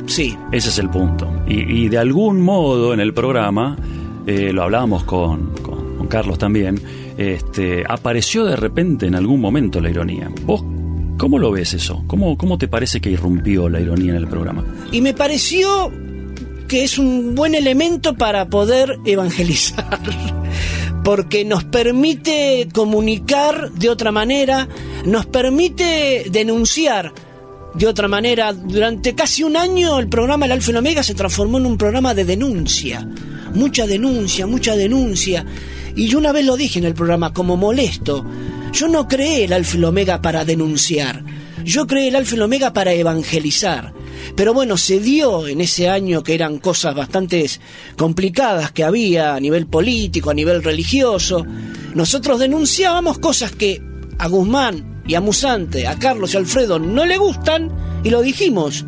Sí, 0.08 0.36
Ese 0.52 0.70
es 0.70 0.80
el 0.80 0.90
punto. 0.90 1.30
Y, 1.48 1.60
y 1.84 1.90
de 1.90 2.00
algún 2.00 2.42
modo 2.42 2.92
en 2.94 3.00
el 3.02 3.14
programa, 3.14 3.78
eh, 4.26 4.52
lo 4.52 4.64
hablábamos 4.64 5.04
con, 5.04 5.52
con- 5.62 5.96
con 5.98 6.08
Carlos 6.08 6.40
también, 6.40 6.82
este, 7.20 7.84
apareció 7.88 8.46
de 8.46 8.56
repente 8.56 9.06
en 9.06 9.14
algún 9.16 9.42
momento 9.42 9.80
la 9.82 9.90
ironía. 9.92 10.32
¿Vos 10.44 10.64
cómo 11.20 11.38
lo 11.40 11.52
ves 11.52 11.74
eso? 11.76 12.04
¿Cómo, 12.08 12.36
¿Cómo 12.38 12.58
te 12.58 12.68
parece 12.68 13.00
que 13.02 13.10
irrumpió 13.12 13.70
la 13.70 13.80
ironía 13.80 14.12
en 14.12 14.18
el 14.18 14.28
programa? 14.28 14.64
y 14.92 15.02
me 15.02 15.14
pareció 15.14 15.92
que 16.68 16.84
es 16.84 16.98
un 16.98 17.36
buen 17.36 17.56
elemento 17.56 18.16
para 18.16 18.50
poder 18.50 19.00
evangelizar, 19.06 20.00
porque 21.04 21.46
nos 21.46 21.64
permite 21.64 22.68
comunicar 22.74 23.72
de 23.72 23.90
otra 23.90 24.12
manera, 24.12 24.68
nos 25.06 25.26
permite 25.26 26.26
denunciar 26.30 27.14
de 27.74 27.88
otra 27.88 28.08
manera. 28.08 28.54
Durante 28.54 29.16
casi 29.16 29.44
un 29.44 29.56
año 29.56 30.00
el 30.00 30.10
programa 30.10 30.46
El 30.46 30.54
Alfa 30.54 30.72
y 30.72 30.72
el 30.72 30.78
Omega 30.78 31.04
se 31.04 31.16
transformó 31.16 31.58
en 31.58 31.66
un 31.66 31.78
programa 31.78 32.14
de 32.14 32.26
denuncia, 32.26 33.08
mucha 33.54 33.88
denuncia, 33.88 34.48
mucha 34.48 34.76
denuncia. 34.76 35.46
Y 35.96 36.08
yo 36.08 36.18
una 36.18 36.32
vez 36.32 36.46
lo 36.46 36.58
dije 36.58 36.80
en 36.80 36.86
el 36.86 36.94
programa 36.94 37.34
como 37.34 37.58
molesto, 37.58 38.26
yo 38.72 38.88
no 38.88 39.08
creé 39.08 39.46
el 39.46 39.54
Alfa 39.54 39.76
y 39.76 39.80
el 39.80 39.86
Omega 39.86 40.22
para 40.22 40.46
denunciar, 40.46 41.24
yo 41.64 41.88
creé 41.88 42.10
el 42.10 42.16
Alfa 42.16 42.36
y 42.36 42.38
el 42.38 42.44
Omega 42.44 42.74
para 42.74 42.94
evangelizar. 42.94 43.97
Pero 44.36 44.54
bueno, 44.54 44.78
se 44.78 45.00
dio 45.00 45.48
en 45.48 45.62
ese 45.62 45.90
año 45.90 46.24
que 46.24 46.36
eran 46.36 46.60
cosas 46.60 46.96
bastante 46.96 47.46
complicadas 47.98 48.72
que 48.72 48.84
había 48.84 49.36
a 49.36 49.40
nivel 49.40 49.68
político, 49.68 50.30
a 50.30 50.34
nivel 50.34 50.64
religioso. 50.64 51.46
Nosotros 51.94 52.40
denunciábamos 52.40 53.20
cosas 53.20 53.52
que 53.52 53.82
a 54.20 54.28
Guzmán 54.28 55.02
y 55.08 55.16
a 55.16 55.22
Musante, 55.22 55.88
a 55.88 55.98
Carlos 55.98 56.34
y 56.34 56.38
Alfredo 56.38 56.80
no 56.80 57.06
le 57.06 57.18
gustan 57.18 57.72
y 58.04 58.10
lo 58.10 58.22
dijimos. 58.22 58.86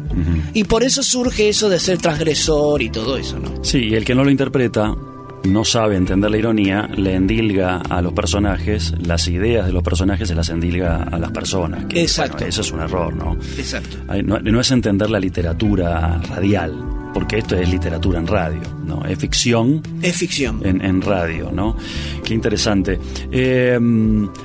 Y 0.53 0.65
por 0.65 0.84
eso 0.84 1.01
surge 1.03 1.50
eso 1.50 1.69
de 1.69 1.79
ser 1.79 1.98
transgresor 1.98 2.81
y 2.81 2.89
todo 2.89 3.17
eso, 3.17 3.39
¿no? 3.39 3.63
Sí, 3.63 3.79
y 3.79 3.96
el 3.96 4.03
que 4.03 4.15
no 4.15 4.24
lo 4.24 4.29
interpreta, 4.29 4.96
no 5.46 5.63
sabe 5.65 5.96
entender 5.96 6.29
la 6.31 6.38
ironía, 6.38 6.88
le 6.96 7.15
endilga 7.15 7.77
a 7.77 8.01
los 8.01 8.13
personajes, 8.13 8.93
las 9.05 9.27
ideas 9.27 9.65
de 9.65 9.72
los 9.72 9.84
personajes 9.84 10.27
se 10.27 10.36
las 10.36 10.50
endilga 10.50 11.03
a 11.03 11.17
las 11.17 11.31
personas. 11.31 11.86
que, 11.86 12.01
Exacto. 12.01 12.34
bueno, 12.34 12.48
eso 12.48 12.62
es 12.62 12.72
un 12.72 12.81
error, 12.81 13.13
¿no? 13.15 13.34
Exacto. 13.58 13.98
No 14.24 14.60
es 14.60 14.72
entender 14.72 15.10
la 15.10 15.19
literatura 15.19 16.19
radial, 16.29 16.74
porque 17.13 17.38
esto 17.39 17.55
es 17.55 17.69
literatura 17.69 18.19
en 18.19 18.27
radio, 18.27 18.62
¿no? 18.86 19.03
Es 19.05 19.17
ficción 19.17 19.81
Es 20.01 20.17
ficción. 20.17 20.62
en, 20.63 20.84
en 20.84 21.01
radio, 21.01 21.51
¿no? 21.53 21.75
Qué 22.24 22.34
interesante. 22.34 23.00
Eh, 23.31 23.79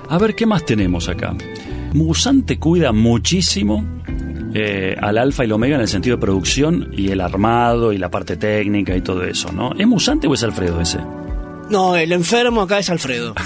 a 0.09 0.19
ver, 0.19 0.35
¿qué 0.35 0.47
más 0.47 0.65
tenemos 0.65 1.09
acá? 1.09 1.35
Musante 1.93 2.59
cuida 2.59 2.93
muchísimo 2.93 3.85
eh, 4.55 4.97
al 5.01 5.19
alfa 5.19 5.43
y 5.43 5.47
el 5.47 5.53
omega 5.53 5.75
en 5.75 5.81
el 5.83 5.89
sentido 5.89 6.17
de 6.17 6.21
producción 6.21 6.91
y 6.93 7.11
el 7.11 7.21
armado 7.21 7.93
y 7.93 7.99
la 7.99 8.11
parte 8.11 8.37
técnica 8.37 8.97
y 8.97 9.01
todo 9.01 9.25
eso, 9.25 9.53
¿no? 9.53 9.73
¿Es 9.77 9.87
Musante 9.87 10.29
o 10.29 10.35
es 10.35 10.43
Alfredo 10.45 10.81
ese? 10.81 11.01
No, 11.71 11.97
el 11.97 12.13
enfermo 12.13 12.63
acá 12.63 12.79
es 12.79 12.89
Alfredo. 12.91 13.35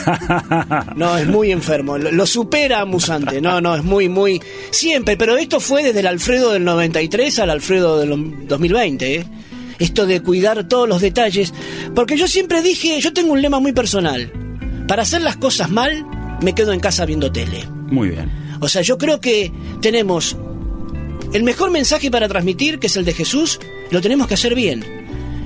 No, 0.97 1.17
es 1.17 1.27
muy 1.27 1.53
enfermo. 1.53 1.97
Lo, 1.97 2.11
lo 2.11 2.27
supera 2.27 2.81
a 2.81 2.85
Musante. 2.85 3.41
No, 3.41 3.61
no, 3.61 3.77
es 3.77 3.85
muy, 3.85 4.09
muy. 4.09 4.43
Siempre, 4.71 5.17
pero 5.17 5.37
esto 5.37 5.61
fue 5.61 5.85
desde 5.85 6.01
el 6.01 6.09
Alfredo 6.09 6.53
del 6.53 6.65
93 6.65 7.39
al 7.39 7.51
Alfredo 7.51 7.99
del 7.99 8.47
2020, 8.49 9.15
¿eh? 9.15 9.25
Esto 9.79 10.07
de 10.07 10.21
cuidar 10.21 10.67
todos 10.67 10.89
los 10.89 11.01
detalles. 11.01 11.55
Porque 11.95 12.17
yo 12.17 12.27
siempre 12.27 12.63
dije, 12.63 13.01
yo 13.01 13.13
tengo 13.13 13.33
un 13.33 13.41
lema 13.41 13.61
muy 13.61 13.73
personal. 13.73 14.33
Para 14.89 15.03
hacer 15.03 15.23
las 15.23 15.37
cosas 15.37 15.71
mal, 15.71 16.05
me 16.43 16.55
quedo 16.55 16.73
en 16.73 16.81
casa 16.81 17.07
viendo 17.07 17.31
tele. 17.31 17.65
Muy 17.87 18.09
bien. 18.09 18.31
O 18.61 18.69
sea, 18.69 18.83
yo 18.83 18.99
creo 18.99 19.21
que 19.21 19.53
tenemos 19.81 20.37
el 21.33 21.43
mejor 21.43 21.71
mensaje 21.71 22.11
para 22.11 22.29
transmitir, 22.29 22.79
que 22.79 22.87
es 22.87 22.97
el 22.97 23.05
de 23.05 23.15
Jesús, 23.15 23.59
lo 23.91 24.01
tenemos 24.01 24.27
que 24.27 24.35
hacer 24.35 24.55
bien. 24.55 24.85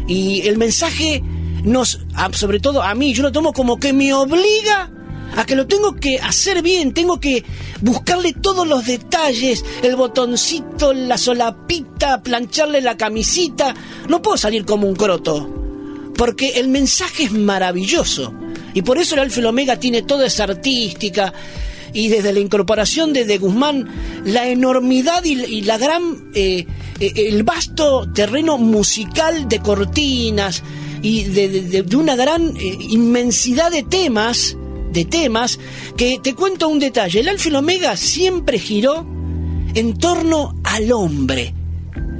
Y 0.06 0.46
el 0.46 0.58
mensaje 0.58 1.22
nos, 1.64 2.00
sobre 2.32 2.60
todo 2.60 2.82
a 2.82 2.94
mí, 2.94 3.14
yo 3.14 3.22
lo 3.22 3.32
tomo 3.32 3.52
como 3.52 3.78
que 3.78 3.92
me 3.92 4.12
obliga 4.12 4.90
a 5.36 5.46
que 5.46 5.56
lo 5.56 5.66
tengo 5.66 5.94
que 5.96 6.18
hacer 6.18 6.62
bien, 6.62 6.92
tengo 6.92 7.18
que 7.18 7.44
buscarle 7.80 8.32
todos 8.34 8.66
los 8.66 8.84
detalles, 8.86 9.64
el 9.82 9.96
botoncito, 9.96 10.92
la 10.92 11.16
solapita, 11.16 12.22
plancharle 12.22 12.80
la 12.80 12.96
camisita. 12.96 13.74
No 14.08 14.20
puedo 14.22 14.36
salir 14.36 14.64
como 14.64 14.86
un 14.86 14.94
croto, 14.94 16.12
porque 16.16 16.60
el 16.60 16.68
mensaje 16.68 17.24
es 17.24 17.32
maravilloso. 17.32 18.34
Y 18.74 18.82
por 18.82 18.98
eso 18.98 19.14
el 19.14 19.22
Alfa 19.22 19.36
y 19.38 19.40
el 19.40 19.46
Omega 19.46 19.78
tiene 19.78 20.02
toda 20.02 20.26
esa 20.26 20.44
artística. 20.44 21.32
Y 21.94 22.08
desde 22.08 22.32
la 22.32 22.40
incorporación 22.40 23.12
de, 23.12 23.24
de 23.24 23.38
Guzmán, 23.38 23.88
la 24.24 24.48
enormidad 24.48 25.24
y, 25.24 25.32
y 25.44 25.62
la 25.62 25.78
gran. 25.78 26.30
eh, 26.34 26.66
eh, 27.00 27.12
el 27.28 27.42
vasto 27.42 28.08
terreno 28.12 28.58
musical 28.58 29.48
de 29.48 29.58
cortinas 29.60 30.62
y 31.02 31.24
de, 31.24 31.48
de- 31.48 31.62
de- 31.62 31.82
de 31.82 31.96
una 31.96 32.14
gran 32.16 32.56
eh, 32.56 32.78
inmensidad 32.90 33.70
de 33.70 33.82
temas. 33.82 34.56
De 34.92 35.04
temas 35.06 35.58
que 35.96 36.18
te 36.22 36.34
cuento 36.34 36.68
un 36.68 36.78
detalle. 36.78 37.20
El 37.20 37.28
Alfa 37.30 37.48
y 37.48 37.50
el 37.50 37.56
Omega 37.56 37.96
siempre 37.96 38.58
giró 38.58 39.06
en 39.74 39.96
torno 39.98 40.54
al 40.64 40.92
hombre. 40.92 41.54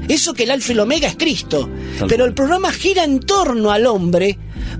Eso 0.08 0.32
que 0.32 0.44
el 0.44 0.50
Alfa 0.50 0.72
y 0.72 0.72
el 0.72 0.80
Omega 0.80 1.06
es 1.08 1.16
Cristo. 1.16 1.68
Tal 1.98 2.08
Pero 2.08 2.24
cual. 2.24 2.28
el 2.30 2.34
programa 2.34 2.72
gira 2.72 3.04
en 3.04 3.20
torno 3.20 3.70
al 3.70 3.84
hombre 3.86 4.38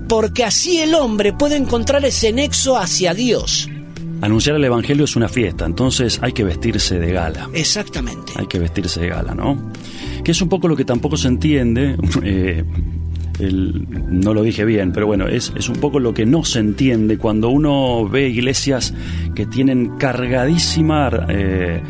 porque 0.09 0.43
así 0.43 0.79
el 0.79 0.95
hombre 0.95 1.33
puede 1.33 1.55
encontrar 1.55 2.03
ese 2.03 2.31
nexo 2.33 2.77
hacia 2.77 3.13
Dios. 3.13 3.69
Anunciar 4.23 4.55
el 4.55 4.63
Evangelio 4.63 5.03
es 5.03 5.17
una 5.17 5.27
fiesta, 5.27 5.65
entonces 5.65 6.17
hay 6.23 6.31
que 6.31 6.45
vestirse 6.45 6.97
de 6.97 7.11
gala. 7.11 7.49
Exactamente. 7.53 8.31
Hay 8.37 8.47
que 8.47 8.57
vestirse 8.57 9.01
de 9.01 9.09
gala, 9.09 9.35
¿no? 9.35 9.73
Que 10.23 10.31
es 10.31 10.41
un 10.41 10.47
poco 10.47 10.69
lo 10.69 10.77
que 10.77 10.85
tampoco 10.85 11.17
se 11.17 11.27
entiende. 11.27 11.97
eh, 12.23 12.63
el- 13.39 13.85
no 14.21 14.33
lo 14.33 14.41
dije 14.43 14.63
bien, 14.63 14.93
pero 14.93 15.07
bueno, 15.07 15.27
es, 15.27 15.51
es 15.57 15.67
un 15.67 15.75
poco 15.75 15.99
lo 15.99 16.13
que 16.13 16.25
no 16.25 16.45
se 16.45 16.59
entiende 16.59 17.17
cuando 17.17 17.49
uno 17.49 18.07
ve 18.07 18.29
iglesias 18.29 18.93
que 19.35 19.45
tienen 19.45 19.97
cargadísima 19.97 21.11
eh, 21.27 21.81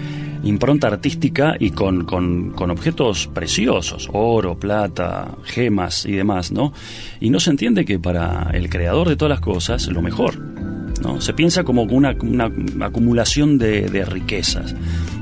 impronta 0.44 0.88
artística 0.88 1.56
y 1.60 1.70
con, 1.70 2.04
con, 2.04 2.50
con, 2.54 2.72
objetos 2.72 3.30
preciosos, 3.32 4.10
oro, 4.12 4.58
plata, 4.58 5.36
gemas 5.44 6.08
y 6.08 6.14
demás, 6.14 6.52
¿no? 6.52 6.74
Y 7.20 7.30
no 7.30 7.40
se 7.40 7.52
entiende 7.52 7.86
que 7.86 8.00
para 8.00 8.50
el 8.56 8.72
creador 8.72 9.08
de 9.08 9.18
todas 9.18 9.30
las 9.30 9.40
cosas, 9.42 9.88
lo 9.88 10.02
mejor, 10.02 10.40
¿no? 11.04 11.22
Se 11.22 11.34
piensa 11.34 11.64
como 11.64 11.84
una, 11.84 12.16
una 12.22 12.52
acumulación 12.86 13.58
de, 13.58 14.06
riquezas, 14.06 14.74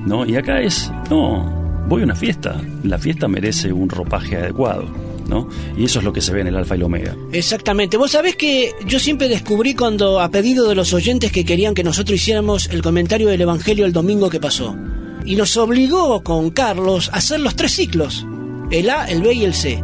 ¿no? 0.06 0.26
Y 0.26 0.36
acá 0.36 0.62
es, 0.62 0.92
no, 1.10 1.84
voy 1.88 2.02
a 2.02 2.06
una 2.06 2.16
fiesta, 2.16 2.62
la 2.84 2.98
fiesta 2.98 3.28
merece 3.28 3.74
un 3.74 3.90
ropaje 3.90 4.38
adecuado. 4.38 5.12
¿no? 5.28 5.48
Y 5.78 5.86
eso 5.86 6.00
es 6.00 6.06
lo 6.06 6.12
que 6.12 6.20
se 6.20 6.34
ve 6.34 6.42
en 6.42 6.48
el 6.48 6.58
alfa 6.58 6.76
y 6.76 6.80
el 6.80 6.84
omega. 6.84 7.16
Exactamente. 7.32 7.96
Vos 7.96 8.12
sabés 8.12 8.36
que 8.36 8.74
yo 8.86 9.00
siempre 9.00 9.30
descubrí 9.30 9.76
cuando, 9.76 10.20
a 10.20 10.30
pedido 10.30 10.68
de 10.68 10.76
los 10.76 10.92
oyentes 10.94 11.32
que 11.32 11.46
querían 11.46 11.74
que 11.74 11.86
nosotros 11.86 12.20
hiciéramos 12.20 12.68
el 12.70 12.82
comentario 12.82 13.30
del 13.30 13.40
Evangelio 13.40 13.86
el 13.86 13.94
domingo 13.94 14.30
que 14.30 14.42
pasó, 14.42 14.76
y 15.24 15.36
nos 15.36 15.56
obligó 15.56 16.22
con 16.22 16.50
Carlos 16.50 17.10
a 17.14 17.18
hacer 17.18 17.40
los 17.40 17.56
tres 17.56 17.72
ciclos, 17.72 18.26
el 18.72 18.90
A, 18.90 19.06
el 19.06 19.22
B 19.22 19.34
y 19.34 19.46
el 19.46 19.54
C. 19.54 19.82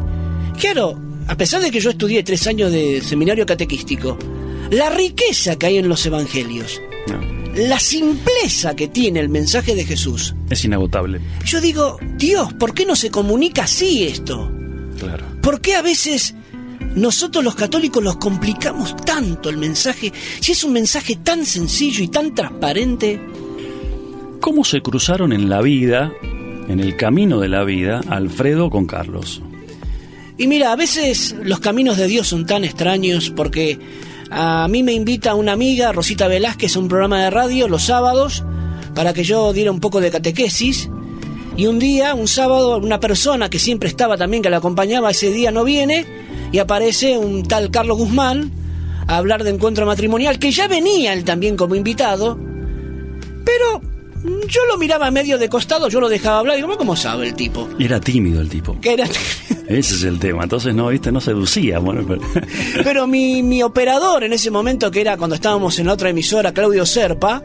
Claro, 0.59 0.99
a 1.27 1.37
pesar 1.37 1.61
de 1.61 1.71
que 1.71 1.79
yo 1.79 1.91
estudié 1.91 2.23
tres 2.23 2.45
años 2.47 2.71
de 2.71 2.99
seminario 3.01 3.45
catequístico, 3.45 4.17
la 4.71 4.89
riqueza 4.89 5.57
que 5.57 5.67
hay 5.67 5.77
en 5.77 5.89
los 5.89 6.05
Evangelios, 6.05 6.81
la 7.55 7.79
simpleza 7.79 8.75
que 8.75 8.87
tiene 8.87 9.19
el 9.19 9.29
mensaje 9.29 9.75
de 9.75 9.85
Jesús. 9.85 10.35
Es 10.49 10.63
inagotable. 10.65 11.21
Yo 11.45 11.61
digo, 11.61 11.97
Dios, 12.17 12.53
¿por 12.53 12.73
qué 12.73 12.85
no 12.85 12.95
se 12.95 13.09
comunica 13.09 13.63
así 13.63 14.03
esto? 14.03 14.51
Claro. 14.99 15.25
¿Por 15.41 15.61
qué 15.61 15.75
a 15.75 15.81
veces 15.81 16.35
nosotros 16.95 17.43
los 17.43 17.55
católicos 17.55 18.03
los 18.03 18.17
complicamos 18.17 18.95
tanto 18.97 19.49
el 19.49 19.57
mensaje 19.57 20.11
si 20.39 20.51
es 20.51 20.63
un 20.63 20.73
mensaje 20.73 21.17
tan 21.17 21.45
sencillo 21.45 22.03
y 22.03 22.07
tan 22.09 22.35
transparente? 22.35 23.19
¿Cómo 24.39 24.63
se 24.63 24.81
cruzaron 24.81 25.33
en 25.33 25.49
la 25.49 25.61
vida, 25.61 26.11
en 26.67 26.79
el 26.79 26.95
camino 26.95 27.39
de 27.39 27.49
la 27.49 27.63
vida, 27.63 28.01
Alfredo 28.09 28.69
con 28.69 28.85
Carlos? 28.85 29.41
Y 30.37 30.45
mira, 30.45 30.71
a 30.71 30.75
veces 30.75 31.35
los 31.43 31.59
caminos 31.59 31.97
de 31.97 32.07
Dios 32.07 32.27
son 32.27 32.45
tan 32.45 32.63
extraños 32.63 33.31
porque 33.31 33.79
a 34.29 34.67
mí 34.67 34.83
me 34.83 34.93
invita 34.93 35.35
una 35.35 35.53
amiga, 35.53 35.91
Rosita 35.91 36.27
Velázquez, 36.27 36.75
a 36.75 36.79
un 36.79 36.87
programa 36.87 37.23
de 37.23 37.29
radio 37.29 37.67
los 37.67 37.83
sábados 37.83 38.43
para 38.93 39.13
que 39.13 39.23
yo 39.23 39.53
diera 39.53 39.71
un 39.71 39.79
poco 39.79 40.01
de 40.01 40.11
catequesis. 40.11 40.89
Y 41.55 41.65
un 41.65 41.79
día, 41.79 42.13
un 42.13 42.27
sábado, 42.27 42.77
una 42.77 42.99
persona 42.99 43.49
que 43.49 43.59
siempre 43.59 43.89
estaba 43.89 44.17
también, 44.17 44.43
que 44.43 44.49
la 44.49 44.57
acompañaba, 44.57 45.09
ese 45.09 45.31
día 45.31 45.51
no 45.51 45.63
viene 45.63 46.05
y 46.51 46.59
aparece 46.59 47.17
un 47.17 47.43
tal 47.43 47.71
Carlos 47.71 47.97
Guzmán 47.97 48.51
a 49.07 49.17
hablar 49.17 49.43
de 49.43 49.51
encuentro 49.51 49.85
matrimonial, 49.85 50.39
que 50.39 50.51
ya 50.51 50.67
venía 50.67 51.13
él 51.13 51.23
también 51.23 51.55
como 51.55 51.75
invitado, 51.75 52.37
pero 53.45 53.81
yo 54.47 54.65
lo 54.65 54.77
miraba 54.77 55.09
medio 55.11 55.37
de 55.37 55.49
costado, 55.49 55.89
yo 55.89 55.99
lo 55.99 56.09
dejaba 56.09 56.39
hablar 56.39 56.57
y 56.57 56.61
digo, 56.61 56.77
¿cómo 56.77 56.95
sabe 56.95 57.27
el 57.27 57.33
tipo? 57.33 57.67
Era 57.79 57.99
tímido 57.99 58.41
el 58.41 58.49
tipo. 58.49 58.79
Que 58.81 58.93
era 58.93 59.07
Ese 59.67 59.95
es 59.95 60.03
el 60.03 60.19
tema. 60.19 60.43
Entonces, 60.43 60.73
no, 60.73 60.87
viste, 60.87 61.11
no 61.11 61.19
seducía. 61.19 61.79
Bueno, 61.79 62.05
pero... 62.07 62.21
pero 62.83 63.07
mi, 63.07 63.43
mi 63.43 63.61
operador 63.63 64.23
en 64.23 64.33
ese 64.33 64.49
momento, 64.49 64.89
que 64.89 65.01
era 65.01 65.17
cuando 65.17 65.35
estábamos 65.35 65.77
en 65.79 65.87
la 65.87 65.93
otra 65.93 66.09
emisora, 66.09 66.53
Claudio 66.53 66.85
Serpa, 66.85 67.43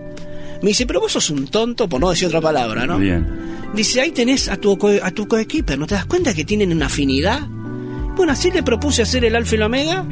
me 0.62 0.68
dice, 0.68 0.86
pero 0.86 1.00
vos 1.00 1.12
sos 1.12 1.30
un 1.30 1.48
tonto, 1.48 1.88
por 1.88 2.00
no 2.00 2.10
decir 2.10 2.28
otra 2.28 2.40
palabra, 2.40 2.86
¿no? 2.86 2.98
Bien. 2.98 3.26
Dice, 3.74 4.00
ahí 4.00 4.12
tenés 4.12 4.48
a 4.48 4.56
tu, 4.56 4.78
a 5.02 5.10
tu 5.10 5.26
coequiper, 5.26 5.78
¿no 5.78 5.86
te 5.86 5.94
das 5.94 6.06
cuenta 6.06 6.32
que 6.34 6.44
tienen 6.44 6.72
una 6.72 6.86
afinidad? 6.86 7.40
Bueno, 8.16 8.32
así 8.32 8.50
le 8.50 8.62
propuse 8.62 9.02
hacer 9.02 9.24
el 9.24 9.34
alfa 9.34 9.54
y 9.54 9.56
el 9.56 9.62
omega. 9.62 10.06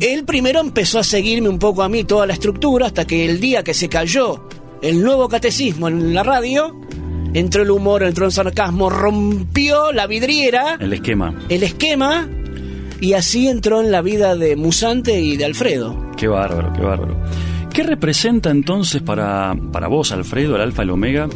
Él 0.00 0.24
primero 0.24 0.60
empezó 0.60 0.98
a 0.98 1.04
seguirme 1.04 1.48
un 1.48 1.58
poco 1.58 1.82
a 1.82 1.88
mí 1.88 2.04
toda 2.04 2.26
la 2.26 2.32
estructura 2.32 2.86
hasta 2.86 3.06
que 3.06 3.26
el 3.26 3.40
día 3.40 3.62
que 3.62 3.74
se 3.74 3.88
cayó 3.88 4.48
el 4.82 5.02
nuevo 5.02 5.28
catecismo 5.28 5.88
en 5.88 6.14
la 6.14 6.22
radio, 6.22 6.80
entró 7.38 7.62
el 7.62 7.70
humor, 7.70 8.02
entró 8.02 8.24
el 8.24 8.32
sarcasmo, 8.32 8.88
rompió 8.88 9.92
la 9.92 10.06
vidriera, 10.06 10.78
El 10.80 10.94
esquema. 10.94 11.34
el 11.50 11.62
esquema, 11.62 12.26
y 12.98 13.12
así 13.12 13.48
entró 13.48 13.82
en 13.82 13.92
la 13.92 14.00
vida 14.00 14.36
de 14.36 14.56
Musante 14.56 15.20
y 15.20 15.36
de 15.36 15.44
Alfredo. 15.44 16.12
Qué 16.16 16.28
bárbaro, 16.28 16.72
qué 16.72 16.80
bárbaro. 16.80 17.16
¿Qué 17.74 17.82
representa 17.82 18.50
entonces 18.50 19.02
para, 19.02 19.54
para 19.70 19.86
vos, 19.86 20.12
Alfredo, 20.12 20.56
el 20.56 20.62
alfa 20.62 20.82
y 20.82 20.84
el 20.84 20.90
omega, 20.90 21.28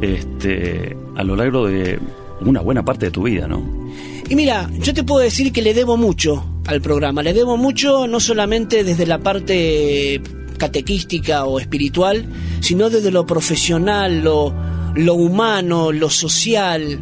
este, 0.00 0.96
a 1.16 1.24
lo 1.24 1.34
largo 1.34 1.66
de 1.66 1.98
una 2.42 2.60
buena 2.60 2.84
parte 2.84 3.06
de 3.06 3.10
tu 3.10 3.24
vida, 3.24 3.48
no? 3.48 3.90
Y 4.28 4.36
mira, 4.36 4.70
yo 4.80 4.94
te 4.94 5.02
puedo 5.02 5.20
decir 5.20 5.52
que 5.52 5.62
le 5.62 5.74
debo 5.74 5.96
mucho 5.96 6.44
al 6.68 6.80
programa. 6.80 7.24
Le 7.24 7.32
debo 7.32 7.56
mucho 7.56 8.06
no 8.06 8.20
solamente 8.20 8.84
desde 8.84 9.04
la 9.04 9.18
parte 9.18 10.22
catequística 10.58 11.44
o 11.44 11.58
espiritual, 11.58 12.24
sino 12.60 12.88
desde 12.88 13.10
lo 13.10 13.26
profesional, 13.26 14.22
lo, 14.22 14.54
lo 14.94 15.14
humano, 15.14 15.92
lo 15.92 16.10
social. 16.10 17.00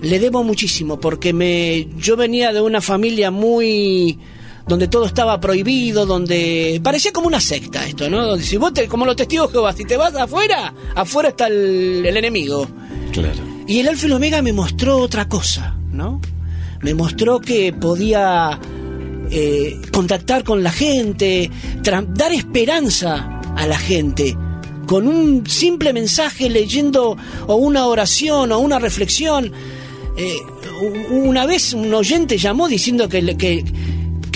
Le 0.00 0.18
debo 0.18 0.44
muchísimo 0.44 1.00
porque 1.00 1.32
me, 1.32 1.88
yo 1.96 2.16
venía 2.16 2.52
de 2.52 2.60
una 2.60 2.80
familia 2.80 3.30
muy 3.30 4.18
donde 4.66 4.88
todo 4.88 5.04
estaba 5.04 5.40
prohibido, 5.40 6.06
donde 6.06 6.80
parecía 6.82 7.12
como 7.12 7.26
una 7.26 7.40
secta 7.40 7.86
esto, 7.86 8.08
¿no? 8.08 8.26
Donde 8.26 8.44
si 8.44 8.56
vos 8.56 8.72
te, 8.72 8.88
como 8.88 9.04
los 9.04 9.16
testigos 9.16 9.48
de 9.48 9.52
Jehová, 9.52 9.72
si 9.72 9.84
te 9.84 9.96
vas 9.96 10.14
afuera, 10.14 10.74
afuera 10.94 11.30
está 11.30 11.48
el, 11.48 12.04
el 12.04 12.16
enemigo. 12.16 12.66
Claro. 13.12 13.40
Y 13.66 13.80
el 13.80 13.88
Alfa 13.88 14.06
y 14.06 14.06
el 14.06 14.12
Omega 14.14 14.42
me 14.42 14.52
mostró 14.52 14.98
otra 14.98 15.28
cosa, 15.28 15.76
¿no? 15.92 16.20
Me 16.82 16.94
mostró 16.94 17.40
que 17.40 17.72
podía 17.72 18.58
eh, 19.30 19.80
contactar 19.90 20.44
con 20.44 20.62
la 20.62 20.70
gente, 20.70 21.50
dar 21.82 22.32
esperanza 22.32 23.40
a 23.56 23.66
la 23.66 23.78
gente. 23.78 24.36
Con 24.86 25.08
un 25.08 25.46
simple 25.46 25.92
mensaje 25.92 26.50
leyendo 26.50 27.16
o 27.46 27.54
una 27.56 27.86
oración 27.86 28.52
o 28.52 28.58
una 28.58 28.78
reflexión. 28.78 29.52
Eh, 30.16 30.36
una 31.10 31.46
vez 31.46 31.72
un 31.74 31.92
oyente 31.92 32.38
llamó 32.38 32.68
diciendo 32.68 33.08
que 33.08 33.22
le, 33.22 33.36
que, 33.36 33.64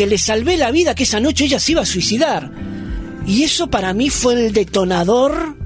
le 0.07 0.19
salvé 0.19 0.57
la 0.57 0.71
vida, 0.71 0.95
que 0.95 1.03
esa 1.05 1.21
noche 1.21 1.45
ella 1.45 1.61
se 1.61 1.73
iba 1.73 1.83
a 1.83 1.87
suicidar. 1.87 2.51
Y 3.27 3.43
eso 3.43 3.69
para 3.69 3.93
mí 3.93 4.09
fue 4.11 4.47
el 4.47 4.53
detonador 4.53 5.57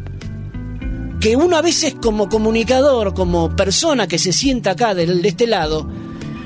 que 1.20 1.36
uno 1.36 1.56
a 1.56 1.62
veces 1.62 1.94
como 2.02 2.28
comunicador, 2.28 3.14
como 3.14 3.54
persona 3.54 4.08
que 4.08 4.18
se 4.18 4.32
sienta 4.32 4.72
acá 4.72 4.94
del- 4.94 5.22
de, 5.22 5.28
este 5.28 5.46
lado, 5.46 5.88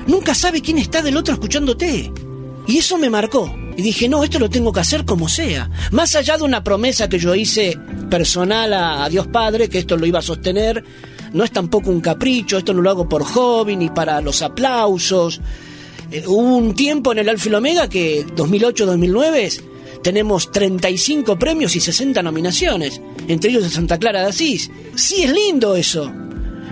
nunca 0.05 0.35
sabe 0.35 0.61
quién 0.61 0.77
está 0.77 1.01
del 1.01 1.17
otro 1.17 1.33
escuchándote. 1.33 2.11
Y 2.67 2.77
eso 2.77 2.97
me 2.99 3.09
marcó. 3.09 3.51
Y 3.77 3.83
dije, 3.83 4.09
no, 4.09 4.23
esto 4.23 4.39
lo 4.39 4.49
tengo 4.49 4.73
que 4.73 4.79
hacer 4.79 5.05
como 5.05 5.29
sea. 5.29 5.69
Más 5.91 6.15
allá 6.15 6.35
de 6.35 6.43
una 6.43 6.63
promesa 6.63 7.07
que 7.07 7.19
yo 7.19 7.35
hice 7.35 7.77
personal 8.09 8.73
a, 8.73 9.07
Dios 9.07 9.27
Padre, 9.27 9.69
que 9.69 9.77
esto 9.77 9.95
lo 9.95 10.07
iba 10.07 10.17
a 10.17 10.23
sostener, 10.23 10.83
no 11.31 11.43
es 11.43 11.51
tampoco 11.51 11.91
un 11.91 12.01
capricho, 12.01 12.57
esto 12.57 12.73
no 12.73 12.81
lo 12.81 12.89
hago 12.89 13.07
por 13.07 13.23
hobby 13.23 13.75
ni 13.75 13.91
para 13.91 14.19
los 14.19 14.41
aplausos. 14.41 15.39
Eh, 16.11 16.23
hubo 16.25 16.57
un 16.57 16.73
tiempo 16.73 17.11
en 17.11 17.19
el 17.19 17.29
Alfa 17.29 17.49
y 17.49 17.53
Omega 17.53 17.87
que 17.87 18.25
2008-2009 18.25 19.61
tenemos 20.01 20.51
35 20.51 21.37
premios 21.37 21.75
y 21.75 21.79
60 21.79 22.23
nominaciones, 22.23 22.99
entre 23.27 23.51
ellos 23.51 23.63
de 23.63 23.69
Santa 23.69 23.99
Clara 23.99 24.21
de 24.21 24.29
Asís. 24.29 24.71
Sí, 24.95 25.21
es 25.21 25.31
lindo 25.31 25.75
eso. 25.75 26.11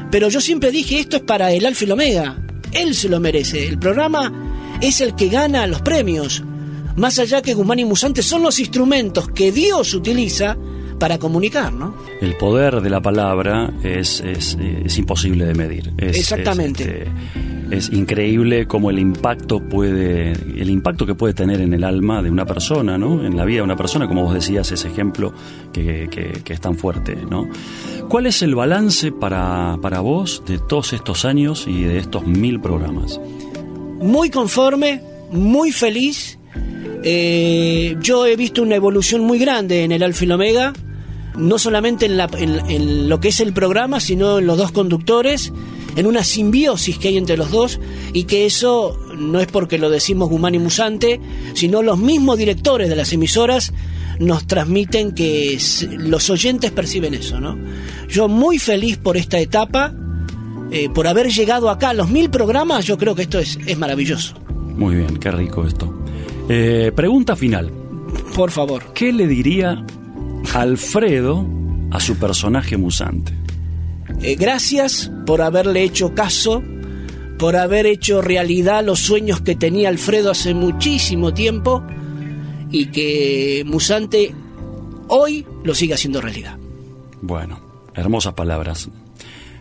Pero 0.10 0.30
yo 0.30 0.42
siempre 0.42 0.72
dije, 0.72 1.02
esto 1.02 1.18
es 1.18 1.24
para 1.24 1.52
el 1.52 1.68
Alfa 1.68 1.86
y 1.86 1.92
Omega. 1.92 2.38
Él 2.72 2.96
se 2.96 3.10
lo 3.10 3.20
merece. 3.20 3.68
El 3.68 3.78
programa 3.78 4.78
es 4.82 5.02
el 5.02 5.16
que 5.16 5.30
gana 5.30 5.68
los 5.68 5.82
premios. 5.82 6.44
Más 6.96 7.20
allá 7.20 7.42
que 7.42 7.54
Guzmán 7.54 7.80
y 7.80 7.86
Musante 7.86 8.22
son 8.22 8.42
los 8.44 8.60
instrumentos 8.60 9.28
que 9.30 9.52
Dios 9.52 9.94
utiliza 9.94 10.56
para 11.00 11.18
comunicar, 11.18 11.74
¿no? 11.74 11.94
El 12.22 12.38
poder 12.38 12.80
de 12.80 12.90
la 12.90 13.02
palabra 13.02 13.74
es, 13.84 14.22
es, 14.22 14.58
es 14.86 14.98
imposible 14.98 15.46
de 15.46 15.54
medir. 15.54 15.92
Es, 15.98 16.18
Exactamente. 16.18 16.84
Es, 16.84 17.08
este, 17.70 17.76
es 17.76 17.90
increíble 17.92 18.66
cómo 18.66 18.90
el 18.92 19.00
impacto 19.00 19.60
puede, 19.60 20.32
el 20.32 20.70
impacto 20.70 21.06
que 21.06 21.14
puede 21.14 21.34
tener 21.34 21.60
en 21.60 21.74
el 21.74 21.84
alma 21.84 22.22
de 22.22 22.30
una 22.32 22.46
persona, 22.46 22.98
¿no? 22.98 23.26
En 23.26 23.36
la 23.36 23.44
vida 23.44 23.58
de 23.58 23.64
una 23.64 23.76
persona, 23.76 24.08
como 24.08 24.24
vos 24.24 24.34
decías, 24.34 24.72
ese 24.72 24.88
ejemplo 24.88 25.34
que, 25.74 26.08
que- 26.10 26.42
que 26.46 26.54
es 26.54 26.62
tan 26.62 26.78
fuerte, 26.78 27.18
¿no? 27.30 27.50
¿Cuál 28.08 28.28
es 28.28 28.42
el 28.42 28.56
balance 28.56 29.12
para, 29.12 29.78
para 29.82 30.00
vos 30.00 30.44
de 30.48 30.60
todos 30.60 30.94
estos 30.94 31.26
años 31.26 31.66
y 31.68 31.84
de 31.84 31.98
estos 31.98 32.26
mil 32.26 32.62
programas? 32.62 33.20
muy 34.00 34.30
conforme, 34.30 35.02
muy 35.32 35.72
feliz. 35.74 36.38
Eh, 37.04 37.96
yo 38.02 38.26
he 38.26 38.36
visto 38.36 38.64
una 38.64 38.76
evolución 38.76 39.22
muy 39.22 39.38
grande 39.38 39.84
en 39.84 39.92
el 39.92 40.02
Alfa 40.02 40.26
y 40.26 40.32
Omega, 40.32 40.74
no 41.38 41.60
solamente 41.60 42.08
en, 42.08 43.10
lo 43.10 43.20
que 43.20 43.28
es 43.28 43.40
el 43.40 43.54
programa, 43.54 44.00
sino 44.00 44.40
en 44.40 44.48
los 44.48 44.58
dos 44.58 44.72
conductores, 44.72 45.54
en 45.96 46.08
una 46.08 46.24
simbiosis 46.24 46.98
que 46.98 47.10
hay 47.10 47.18
entre 47.18 47.38
los 47.38 47.52
dos, 47.52 47.80
y 48.14 48.24
que 48.24 48.46
eso 48.46 49.00
no 49.16 49.40
es 49.40 49.48
porque 49.48 49.78
lo 49.78 49.90
decimos 49.90 50.30
Guzmán 50.30 50.56
y 50.56 50.60
Musante, 50.60 51.20
sino 51.54 51.84
los 51.84 52.00
mismos 52.00 52.38
directores 52.38 52.90
de 52.90 52.96
las 52.96 53.14
emisoras 53.14 53.72
nos 54.20 54.48
transmiten 54.48 55.14
que 55.14 55.60
los 55.98 56.30
oyentes 56.30 56.72
perciben 56.72 57.14
eso, 57.14 57.40
¿no? 57.40 57.58
Yo 58.10 58.28
muy 58.28 58.60
feliz 58.60 58.98
por 58.98 59.18
esta 59.18 59.40
etapa, 59.40 59.94
eh, 60.72 60.90
por 60.90 61.08
haber 61.08 61.30
llegado 61.30 61.70
acá 61.70 61.90
a 61.90 61.94
los 61.94 62.10
mil 62.10 62.30
programas, 62.30 62.86
yo 62.86 62.98
creo 62.98 63.14
que 63.14 63.24
esto 63.24 63.40
es, 63.40 63.60
es 63.66 63.78
maravilloso. 63.78 64.36
Muy 64.76 64.96
bien, 64.96 65.18
qué 65.18 65.32
rico 65.32 65.66
esto. 65.68 66.05
Eh, 66.50 66.92
pregunta 66.96 67.36
final. 67.36 67.72
Por 68.36 68.52
favor. 68.52 68.94
¿Qué 68.94 69.12
le 69.12 69.28
diría 69.28 69.84
Alfredo 70.54 71.46
a 71.92 72.00
su 72.00 72.16
personaje 72.18 72.78
musante? 72.78 73.34
eh, 74.22 74.36
gracias 74.36 75.12
por 75.26 75.42
haberle 75.42 75.84
hecho 75.84 76.14
caso, 76.14 76.64
por 77.38 77.56
haber 77.56 77.86
hecho 77.86 78.22
realidad 78.22 78.84
los 78.86 79.00
sueños 79.00 79.42
que 79.42 79.56
tenía 79.56 79.90
Alfredo 79.90 80.32
hace 80.32 80.54
muchísimo 80.54 81.34
tiempo 81.34 81.84
y 82.72 82.88
que 82.88 83.64
Musante 83.66 84.34
hoy 85.08 85.46
lo 85.64 85.76
sigue 85.76 85.94
haciendo 85.96 86.22
realidad. 86.22 86.58
Bueno, 87.22 87.60
hermosas 87.94 88.34
palabras. 88.34 88.90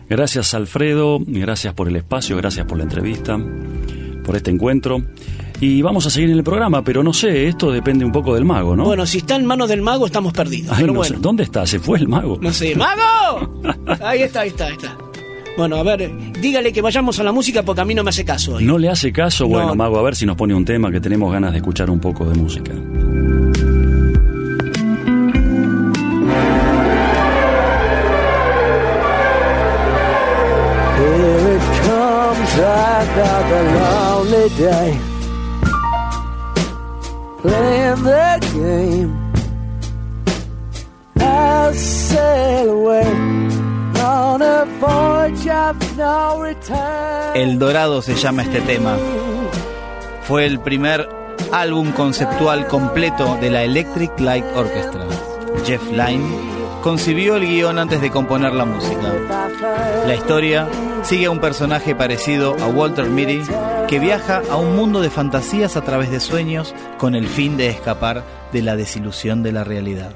Gracias 0.09 0.53
Alfredo, 0.53 1.19
gracias 1.25 1.73
por 1.73 1.87
el 1.87 1.95
espacio, 1.95 2.37
gracias 2.37 2.65
por 2.65 2.77
la 2.77 2.83
entrevista, 2.83 3.37
por 4.23 4.35
este 4.35 4.51
encuentro. 4.51 5.03
Y 5.61 5.81
vamos 5.81 6.05
a 6.05 6.09
seguir 6.09 6.29
en 6.31 6.37
el 6.37 6.43
programa, 6.43 6.83
pero 6.83 7.01
no 7.01 7.13
sé, 7.13 7.47
esto 7.47 7.71
depende 7.71 8.03
un 8.05 8.11
poco 8.11 8.35
del 8.35 8.43
mago, 8.45 8.75
¿no? 8.75 8.83
Bueno, 8.83 9.05
si 9.05 9.19
está 9.19 9.35
en 9.35 9.45
manos 9.45 9.69
del 9.69 9.81
mago 9.81 10.05
estamos 10.05 10.33
perdidos. 10.33 10.71
Ay, 10.71 10.81
pero 10.81 10.93
no 10.93 10.99
bueno. 10.99 11.15
sé, 11.15 11.21
¿Dónde 11.21 11.43
está? 11.43 11.65
¿Se 11.65 11.79
fue 11.79 11.97
el 11.99 12.07
mago? 12.07 12.37
No 12.41 12.51
sé, 12.51 12.75
¡Mago! 12.75 13.61
Ahí 14.03 14.23
está, 14.23 14.41
ahí 14.41 14.49
está, 14.49 14.67
ahí 14.67 14.73
está. 14.73 14.97
Bueno, 15.57 15.77
a 15.77 15.83
ver, 15.83 16.11
dígale 16.41 16.73
que 16.73 16.81
vayamos 16.81 17.17
a 17.19 17.23
la 17.23 17.31
música 17.31 17.63
porque 17.63 17.79
a 17.81 17.85
mí 17.85 17.95
no 17.95 18.03
me 18.03 18.09
hace 18.09 18.25
caso 18.25 18.55
hoy. 18.55 18.65
¿No 18.65 18.77
le 18.77 18.89
hace 18.89 19.13
caso? 19.13 19.47
Bueno, 19.47 19.67
No. 19.69 19.75
mago, 19.75 19.97
a 19.97 20.01
ver 20.03 20.15
si 20.15 20.25
nos 20.25 20.35
pone 20.35 20.53
un 20.53 20.65
tema 20.65 20.91
que 20.91 20.99
tenemos 20.99 21.31
ganas 21.31 21.51
de 21.53 21.57
escuchar 21.59 21.89
un 21.89 21.99
poco 22.01 22.25
de 22.25 22.35
música. 22.35 22.73
Here 30.97 31.55
it 31.55 31.65
comes 31.87 32.53
another 32.55 33.63
lonely 33.79 34.49
day. 34.57 35.14
El 47.35 47.59
Dorado 47.59 48.01
se 48.01 48.15
llama 48.15 48.43
este 48.43 48.61
tema. 48.61 48.97
Fue 50.23 50.45
el 50.45 50.59
primer 50.59 51.07
álbum 51.51 51.91
conceptual 51.91 52.67
completo 52.67 53.37
de 53.39 53.51
la 53.51 53.63
Electric 53.63 54.19
Light 54.19 54.45
Orchestra. 54.55 55.05
Jeff 55.65 55.83
Lynne 55.91 56.55
concibió 56.81 57.35
el 57.35 57.45
guion 57.45 57.77
antes 57.77 58.01
de 58.01 58.09
componer 58.09 58.53
la 58.53 58.65
música. 58.65 59.13
La 60.07 60.15
historia 60.15 60.67
sigue 61.03 61.27
a 61.27 61.31
un 61.31 61.39
personaje 61.39 61.93
parecido 61.93 62.55
a 62.61 62.67
Walter 62.67 63.05
Mitty 63.05 63.41
que 63.87 63.99
viaja 63.99 64.41
a 64.49 64.55
un 64.55 64.75
mundo 64.75 65.01
de 65.01 65.09
fantasías 65.09 65.77
a 65.77 65.81
través 65.81 66.09
de 66.09 66.19
sueños 66.19 66.73
con 66.97 67.13
el 67.13 67.27
fin 67.27 67.55
de 67.55 67.67
escapar 67.67 68.23
de 68.51 68.61
la 68.61 68.75
desilusión 68.75 69.43
de 69.43 69.51
la 69.51 69.63
realidad. 69.63 70.11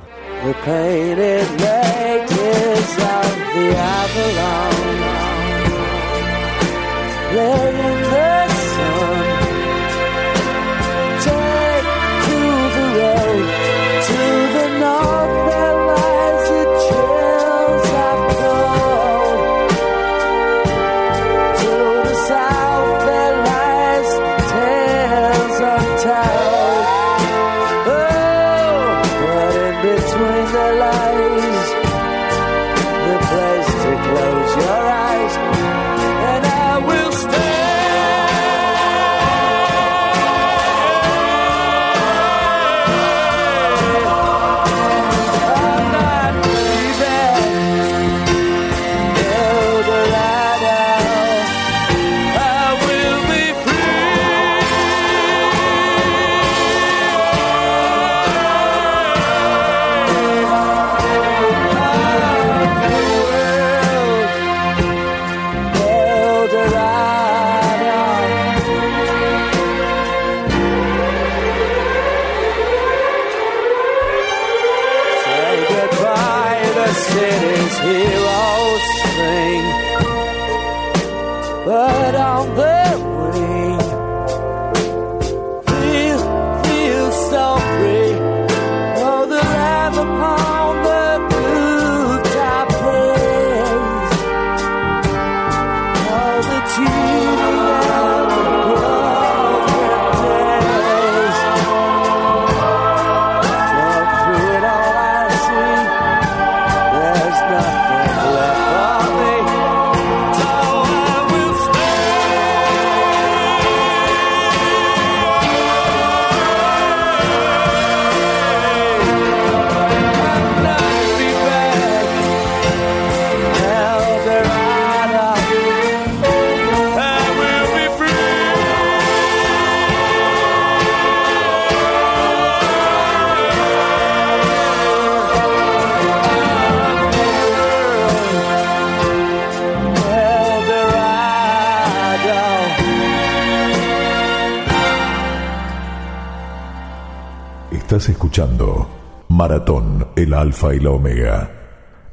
Maratón, 149.28 150.08
el 150.15 150.34
Alfa 150.34 150.73
y 150.73 150.80
la 150.80 150.91
Omega. 150.91 151.52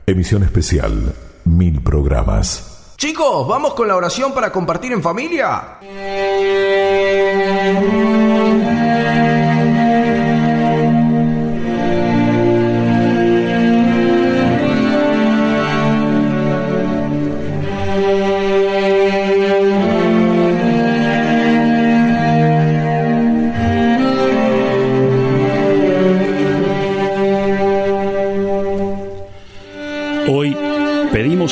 Emisión 0.07 0.43
especial, 0.43 1.15
mil 1.45 1.81
programas. 1.81 2.95
Chicos, 2.97 3.47
¿vamos 3.47 3.75
con 3.75 3.87
la 3.87 3.95
oración 3.95 4.33
para 4.35 4.51
compartir 4.51 4.91
en 4.93 5.03
familia? 5.03 5.79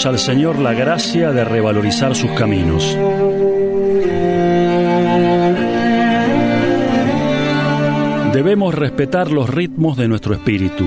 Al 0.07 0.19
Señor 0.19 0.59
la 0.59 0.75
gracia 0.75 1.33
de 1.33 1.45
revalorizar 1.45 2.15
sus 2.15 2.31
caminos. 2.33 2.97
Debemos 8.33 8.75
respetar 8.75 9.31
los 9.31 9.49
ritmos 9.49 9.97
de 9.97 10.09
nuestro 10.09 10.35
espíritu, 10.35 10.87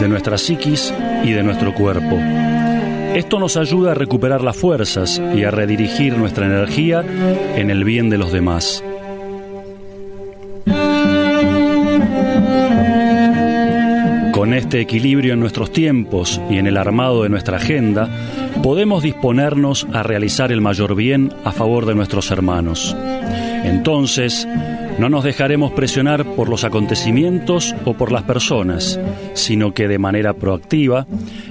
de 0.00 0.08
nuestra 0.08 0.38
psiquis 0.38 0.92
y 1.22 1.32
de 1.32 1.42
nuestro 1.42 1.74
cuerpo. 1.74 2.18
Esto 3.14 3.38
nos 3.38 3.56
ayuda 3.56 3.92
a 3.92 3.94
recuperar 3.94 4.42
las 4.42 4.56
fuerzas 4.56 5.20
y 5.34 5.44
a 5.44 5.50
redirigir 5.50 6.16
nuestra 6.16 6.46
energía 6.46 7.04
en 7.56 7.70
el 7.70 7.84
bien 7.84 8.10
de 8.10 8.18
los 8.18 8.32
demás. 8.32 8.82
Con 14.32 14.54
este 14.54 14.80
equilibrio 14.80 15.34
en 15.34 15.40
nuestros 15.40 15.72
tiempos 15.72 16.40
y 16.50 16.58
en 16.58 16.66
el 16.66 16.76
armado 16.76 17.22
de 17.22 17.28
nuestra 17.28 17.56
agenda, 17.56 18.08
podemos 18.62 19.02
disponernos 19.02 19.86
a 19.92 20.02
realizar 20.02 20.52
el 20.52 20.60
mayor 20.60 20.94
bien 20.94 21.32
a 21.44 21.52
favor 21.52 21.86
de 21.86 21.94
nuestros 21.94 22.30
hermanos. 22.30 22.96
Entonces, 23.64 24.46
no 24.98 25.08
nos 25.10 25.24
dejaremos 25.24 25.72
presionar 25.72 26.24
por 26.24 26.48
los 26.48 26.64
acontecimientos 26.64 27.74
o 27.84 27.94
por 27.94 28.12
las 28.12 28.22
personas, 28.22 28.98
sino 29.34 29.74
que 29.74 29.88
de 29.88 29.98
manera 29.98 30.34
proactiva 30.34 31.06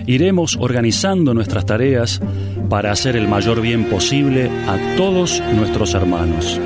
iremos 0.08 0.58
organizando 0.60 1.34
nuestras 1.34 1.65
tareas 1.65 2.22
para 2.70 2.91
hacer 2.91 3.15
el 3.15 3.28
mayor 3.28 3.62
bien 3.62 3.86
posible 3.86 4.50
a 4.68 4.96
todos 4.98 5.44
nuestros 5.54 5.94
hermanos. 5.94 6.60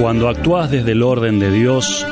Cuando 0.00 0.28
actúas 0.28 0.70
desde 0.70 0.92
el 0.92 1.02
orden 1.02 1.38
de 1.38 1.50
Dios, 1.50 2.06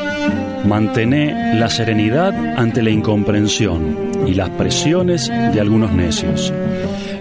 mantené 0.64 1.54
la 1.58 1.68
serenidad 1.68 2.34
ante 2.56 2.82
la 2.82 2.90
incomprensión 2.90 4.12
y 4.26 4.34
las 4.34 4.50
presiones 4.50 5.28
de 5.28 5.60
algunos 5.60 5.92
necios. 5.92 6.52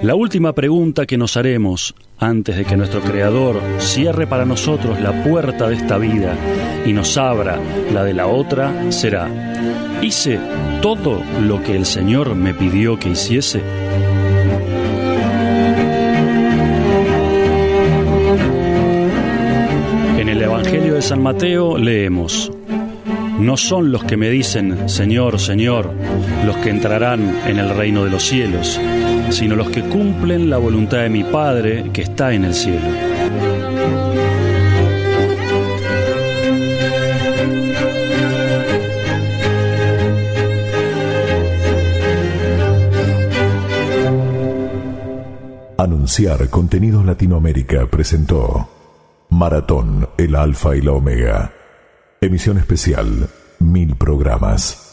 La 0.01 0.15
última 0.15 0.53
pregunta 0.53 1.05
que 1.05 1.17
nos 1.17 1.37
haremos 1.37 1.93
antes 2.17 2.55
de 2.55 2.65
que 2.65 2.77
nuestro 2.77 3.01
Creador 3.01 3.61
cierre 3.79 4.25
para 4.27 4.45
nosotros 4.45 4.99
la 4.99 5.23
puerta 5.23 5.67
de 5.67 5.75
esta 5.75 5.97
vida 5.97 6.35
y 6.85 6.93
nos 6.93 7.17
abra 7.17 7.59
la 7.93 8.03
de 8.03 8.13
la 8.13 8.27
otra 8.27 8.91
será, 8.91 9.29
¿hice 10.01 10.39
todo 10.81 11.21
lo 11.41 11.63
que 11.63 11.75
el 11.75 11.85
Señor 11.85 12.35
me 12.35 12.53
pidió 12.53 12.97
que 12.97 13.09
hiciese? 13.09 13.61
En 20.17 20.29
el 20.29 20.41
Evangelio 20.41 20.95
de 20.95 21.01
San 21.01 21.21
Mateo 21.21 21.77
leemos, 21.77 22.51
no 23.41 23.57
son 23.57 23.91
los 23.91 24.03
que 24.03 24.17
me 24.17 24.29
dicen, 24.29 24.87
Señor, 24.87 25.39
Señor, 25.39 25.91
los 26.45 26.57
que 26.57 26.69
entrarán 26.69 27.39
en 27.47 27.57
el 27.57 27.69
reino 27.75 28.03
de 28.03 28.11
los 28.11 28.23
cielos, 28.23 28.79
sino 29.31 29.55
los 29.55 29.69
que 29.71 29.81
cumplen 29.81 30.49
la 30.49 30.57
voluntad 30.57 30.99
de 30.99 31.09
mi 31.09 31.23
Padre 31.23 31.89
que 31.91 32.03
está 32.03 32.33
en 32.33 32.45
el 32.45 32.53
cielo. 32.53 32.87
Anunciar 45.77 46.47
Contenidos 46.49 47.03
Latinoamérica 47.03 47.87
presentó 47.87 48.69
Maratón, 49.29 50.07
el 50.15 50.35
Alfa 50.35 50.75
y 50.75 50.81
la 50.81 50.91
Omega. 50.91 51.60
Emisión 52.23 52.59
especial, 52.59 53.29
mil 53.57 53.95
programas. 53.95 54.90